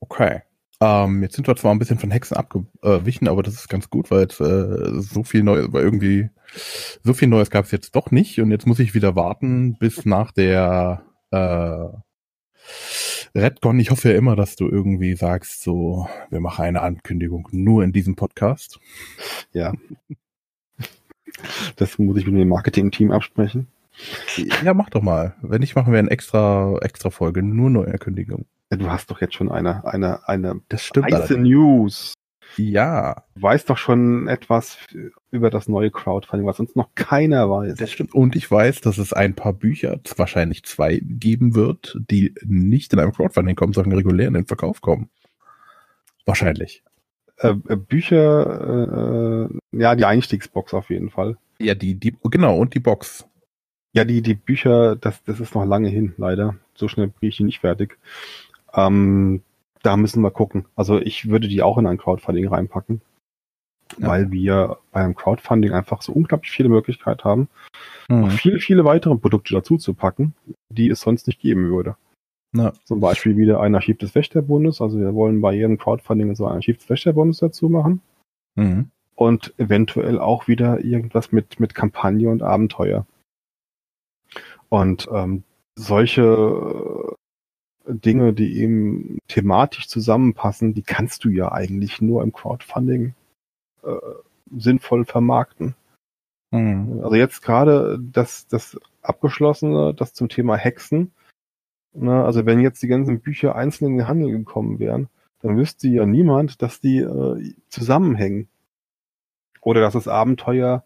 [0.00, 0.42] Okay.
[0.80, 4.10] Ähm, jetzt sind wir zwar ein bisschen von Hexen abgewichen, aber das ist ganz gut,
[4.10, 6.30] weil jetzt äh, so viel Neues, weil irgendwie
[7.02, 10.04] so viel Neues gab es jetzt doch nicht und jetzt muss ich wieder warten bis
[10.06, 11.88] nach der äh,
[13.34, 13.78] Redcon.
[13.80, 17.92] Ich hoffe ja immer, dass du irgendwie sagst, so, wir machen eine Ankündigung nur in
[17.92, 18.80] diesem Podcast.
[19.52, 19.72] Ja.
[21.76, 23.68] Das muss ich mit dem Marketing-Team absprechen.
[24.64, 25.34] Ja, mach doch mal.
[25.42, 28.46] Wenn nicht, machen wir eine extra, extra Folge, nur Neuerkündigung.
[28.70, 32.14] Du hast doch jetzt schon eine, eine, eine das stimmt heiße News.
[32.56, 33.24] Ja.
[33.34, 34.78] Du weißt doch schon etwas
[35.30, 37.76] über das neue Crowdfunding, was uns noch keiner weiß.
[37.76, 38.14] Das stimmt.
[38.14, 42.98] Und ich weiß, dass es ein paar Bücher, wahrscheinlich zwei, geben wird, die nicht in
[42.98, 45.10] einem Crowdfunding kommen, sondern regulär in den Verkauf kommen.
[46.24, 46.82] Wahrscheinlich.
[47.38, 51.36] Äh, äh Bücher, äh, äh, ja, die Einstiegsbox auf jeden Fall.
[51.60, 53.26] Ja, die, die, genau, und die Box.
[53.92, 56.56] Ja, die, die Bücher, das, das ist noch lange hin, leider.
[56.74, 57.98] So schnell kriege ich nicht fertig.
[58.74, 59.42] Ähm,
[59.82, 60.66] da müssen wir gucken.
[60.76, 63.00] Also ich würde die auch in ein Crowdfunding reinpacken,
[63.98, 64.08] ja.
[64.08, 67.48] weil wir beim Crowdfunding einfach so unglaublich viele Möglichkeiten haben,
[68.08, 68.30] mhm.
[68.30, 70.34] viele, viele weitere Produkte dazu zu packen,
[70.68, 71.96] die es sonst nicht geben würde.
[72.54, 72.72] Ja.
[72.84, 74.80] Zum Beispiel wieder ein Archiv des Wächterbundes.
[74.80, 78.00] Also wir wollen bei jedem Crowdfunding so ein Archiv des Wächterbundes dazu machen.
[78.54, 78.90] Mhm.
[79.14, 83.04] Und eventuell auch wieder irgendwas mit, mit Kampagne und Abenteuer.
[84.68, 85.42] Und ähm,
[85.74, 87.16] solche
[87.88, 93.14] Dinge, die eben thematisch zusammenpassen, die kannst du ja eigentlich nur im Crowdfunding
[93.82, 93.96] äh,
[94.56, 95.74] sinnvoll vermarkten.
[96.50, 97.00] Mhm.
[97.02, 101.12] Also jetzt gerade das, das abgeschlossene, das zum Thema Hexen.
[101.94, 105.08] Ne, also wenn jetzt die ganzen Bücher einzeln in den Handel gekommen wären,
[105.40, 108.48] dann wüsste ja niemand, dass die äh, zusammenhängen.
[109.60, 110.84] Oder dass das Abenteuer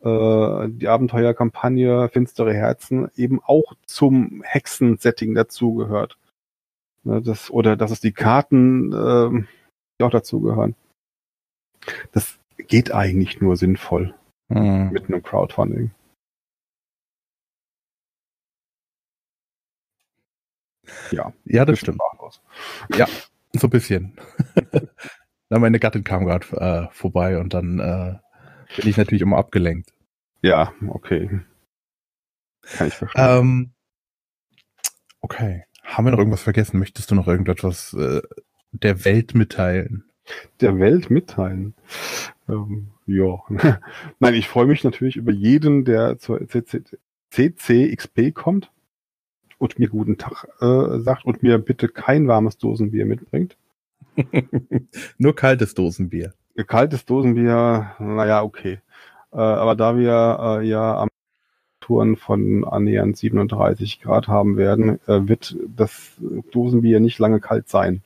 [0.00, 6.18] äh, die Abenteuerkampagne Finstere Herzen eben auch zum Hexensetting dazugehört.
[7.04, 9.46] Ne, das, oder dass es die Karten äh,
[9.98, 10.74] die auch dazugehören.
[12.12, 14.14] Das geht eigentlich nur sinnvoll
[14.48, 14.90] hm.
[14.90, 15.92] mit einem Crowdfunding.
[21.10, 22.00] Ja, ja, das stimmt.
[22.18, 22.40] Aus.
[22.94, 23.06] Ja,
[23.52, 24.18] so ein bisschen.
[25.50, 28.18] Na, meine Gattin kam gerade äh, vorbei und dann äh,
[28.76, 29.92] bin ich natürlich immer abgelenkt.
[30.42, 31.40] Ja, okay.
[32.62, 33.24] Kann ich verstehen.
[33.24, 33.72] Ähm,
[35.20, 35.64] okay.
[35.88, 36.78] Haben wir noch irgendwas vergessen?
[36.78, 38.20] Möchtest du noch irgendetwas äh,
[38.72, 40.04] der Welt mitteilen?
[40.60, 41.74] Der Welt mitteilen?
[42.48, 43.38] Ähm, ja.
[44.20, 46.46] Nein, ich freue mich natürlich über jeden, der zur
[47.30, 48.70] CCXP kommt
[49.56, 53.56] und mir guten Tag äh, sagt und mir bitte kein warmes Dosenbier mitbringt.
[55.18, 56.34] Nur kaltes Dosenbier.
[56.66, 58.80] Kaltes Dosenbier, naja, okay.
[59.32, 61.07] Äh, aber da wir äh, ja
[61.88, 66.12] Touren von annähernd 37 Grad haben werden, äh, wird das
[66.52, 68.02] Dosenbier nicht lange kalt sein.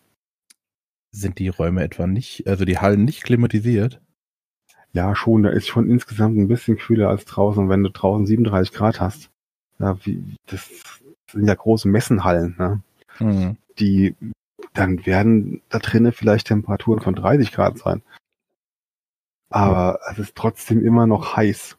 [1.11, 4.01] Sind die Räume etwa nicht, also die Hallen nicht klimatisiert?
[4.93, 5.43] Ja, schon.
[5.43, 7.69] Da ist schon insgesamt ein bisschen kühler als draußen.
[7.69, 9.31] wenn du draußen 37 Grad hast,
[9.81, 10.71] ja, wie, das
[11.33, 12.83] sind ja große Messenhallen, ne?
[13.19, 13.57] Mhm.
[13.81, 14.15] Die,
[14.75, 18.03] dann werden da drinnen vielleicht Temperaturen von 30 Grad sein.
[19.51, 21.77] Aber es ist trotzdem immer noch heiß.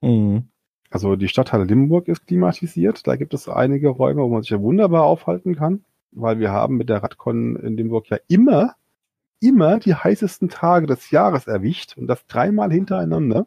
[0.00, 0.48] Mhm.
[0.92, 3.06] Also die Stadthalle Limburg ist klimatisiert.
[3.06, 6.76] Da gibt es einige Räume, wo man sich ja wunderbar aufhalten kann, weil wir haben
[6.76, 8.74] mit der Radcon in Limburg ja immer,
[9.40, 13.46] immer die heißesten Tage des Jahres erwischt und das dreimal hintereinander.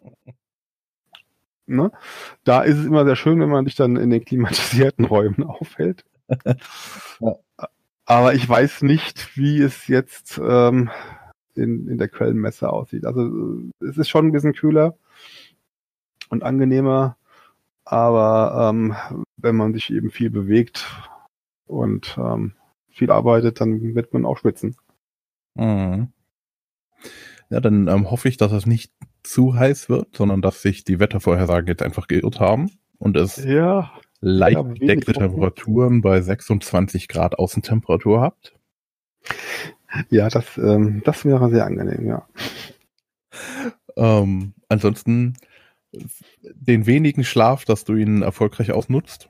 [1.67, 1.91] Ne?
[2.43, 6.03] Da ist es immer sehr schön, wenn man sich dann in den klimatisierten Räumen aufhält.
[8.05, 10.89] Aber ich weiß nicht, wie es jetzt ähm,
[11.53, 13.05] in, in der Quellenmesse aussieht.
[13.05, 14.97] Also es ist schon ein bisschen kühler
[16.29, 17.17] und angenehmer.
[17.85, 18.95] Aber ähm,
[19.37, 20.87] wenn man sich eben viel bewegt
[21.67, 22.55] und ähm,
[22.89, 24.75] viel arbeitet, dann wird man auch schwitzen.
[25.55, 26.11] Mhm.
[27.49, 28.91] Ja, dann ähm, hoffe ich, dass es nicht
[29.23, 33.91] zu heiß wird, sondern dass sich die Wettervorhersagen jetzt einfach geirrt haben und es ja,
[34.19, 38.55] leicht gedeckte Temperaturen bei 26 Grad Außentemperatur habt.
[40.09, 42.27] Ja, das, ähm, das wäre sehr angenehm, ja.
[43.95, 45.37] Ähm, ansonsten
[46.41, 49.29] den wenigen Schlaf, dass du ihn erfolgreich ausnutzt?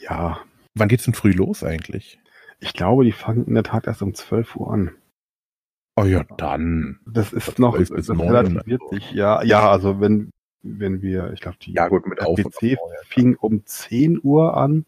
[0.00, 0.40] Ja.
[0.74, 2.18] Wann geht's denn früh los eigentlich?
[2.60, 4.90] Ich glaube, die fangen in der Tat erst um 12 Uhr an.
[5.96, 7.00] Oh ja, dann.
[7.06, 9.10] Das ist das noch das ist relativiert sich.
[9.12, 10.30] Ja, ja, also wenn,
[10.62, 14.86] wenn wir, ich glaube, die ja, gut, mit PC fing um 10 Uhr an.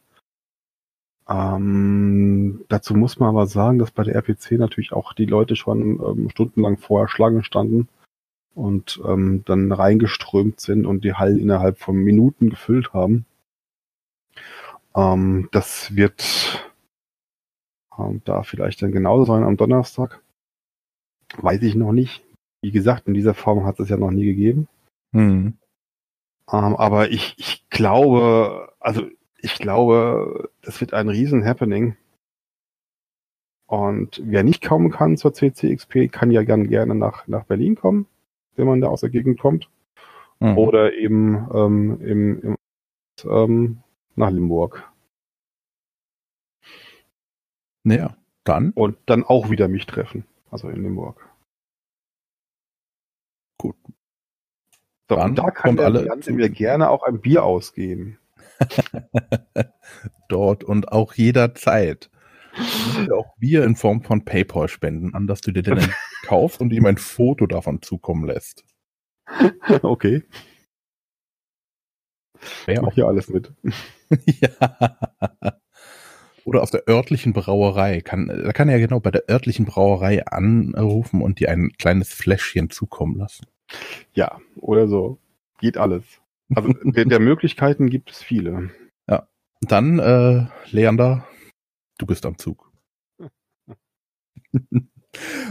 [1.28, 6.00] Ähm, dazu muss man aber sagen, dass bei der RPC natürlich auch die Leute schon
[6.00, 7.88] ähm, stundenlang vorher Schlange standen
[8.54, 13.24] und ähm, dann reingeströmt sind und die Hallen innerhalb von Minuten gefüllt haben.
[14.94, 16.70] Ähm, das wird
[17.98, 20.20] ähm, da vielleicht dann genauso sein am Donnerstag.
[21.36, 22.24] Weiß ich noch nicht.
[22.62, 24.68] Wie gesagt, in dieser Form hat es ja noch nie gegeben.
[25.12, 25.54] Hm.
[26.52, 31.96] Ähm, aber ich, ich glaube, also ich glaube, das wird ein riesen Happening.
[33.66, 38.06] Und wer nicht kommen kann zur CCXP, kann ja gern gerne nach, nach Berlin kommen
[38.56, 39.68] wenn man da aus der Gegend kommt.
[40.40, 40.58] Mhm.
[40.58, 42.56] Oder eben ähm, im, im
[43.24, 43.82] ähm,
[44.16, 44.90] nach Limburg.
[47.84, 48.70] Naja, dann.
[48.72, 50.24] Und dann auch wieder mich treffen.
[50.50, 51.28] Also in Limburg.
[53.58, 53.76] Gut.
[55.08, 58.18] So, dann und da kann der alle Ganze mir gerne auch ein Bier ausgeben.
[60.28, 62.10] Dort und auch jederzeit.
[63.14, 65.78] Auch Bier in Form von PayPal spenden, an das du dir dann
[66.30, 68.64] kaufst und ihm ein Foto davon zukommen lässt.
[69.82, 70.22] Okay.
[72.66, 73.52] Wer auch hier alles mit.
[74.40, 74.98] ja.
[76.44, 78.00] Oder auf der örtlichen Brauerei.
[78.00, 82.12] Kann, da kann er ja genau bei der örtlichen Brauerei anrufen und dir ein kleines
[82.12, 83.46] Fläschchen zukommen lassen.
[84.14, 85.18] Ja, oder so.
[85.60, 86.04] Geht alles.
[86.54, 88.70] Also der, der Möglichkeiten gibt es viele.
[89.08, 89.28] Ja.
[89.60, 91.26] Dann, äh, Leander,
[91.98, 92.72] du bist am Zug.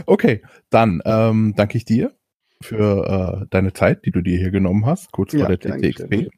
[0.06, 2.14] Okay, dann ähm, danke ich dir
[2.62, 6.30] für äh, deine Zeit, die du dir hier genommen hast, kurz vor ja, der TTXP.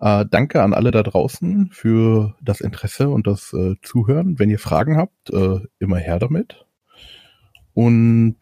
[0.00, 4.38] Äh, danke an alle da draußen für das Interesse und das äh, Zuhören.
[4.38, 6.64] Wenn ihr Fragen habt, äh, immer her damit.
[7.74, 8.38] Und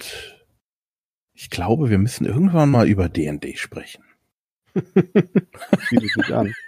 [1.32, 4.04] ich glaube, wir müssen irgendwann mal über D&D sprechen.
[4.74, 6.52] Bietet sich an.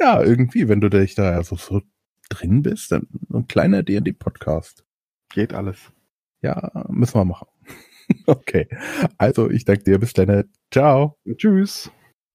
[0.00, 1.80] Ja, irgendwie, wenn du dich da so, so
[2.28, 4.84] drin bist, dann ein kleiner D&D-Podcast.
[5.30, 5.92] Geht alles.
[6.42, 7.48] Ja, müssen wir machen.
[8.26, 8.68] okay.
[9.18, 9.98] Also, ich danke dir.
[9.98, 10.44] Bis dann.
[10.70, 11.18] Ciao.
[11.36, 11.90] Tschüss.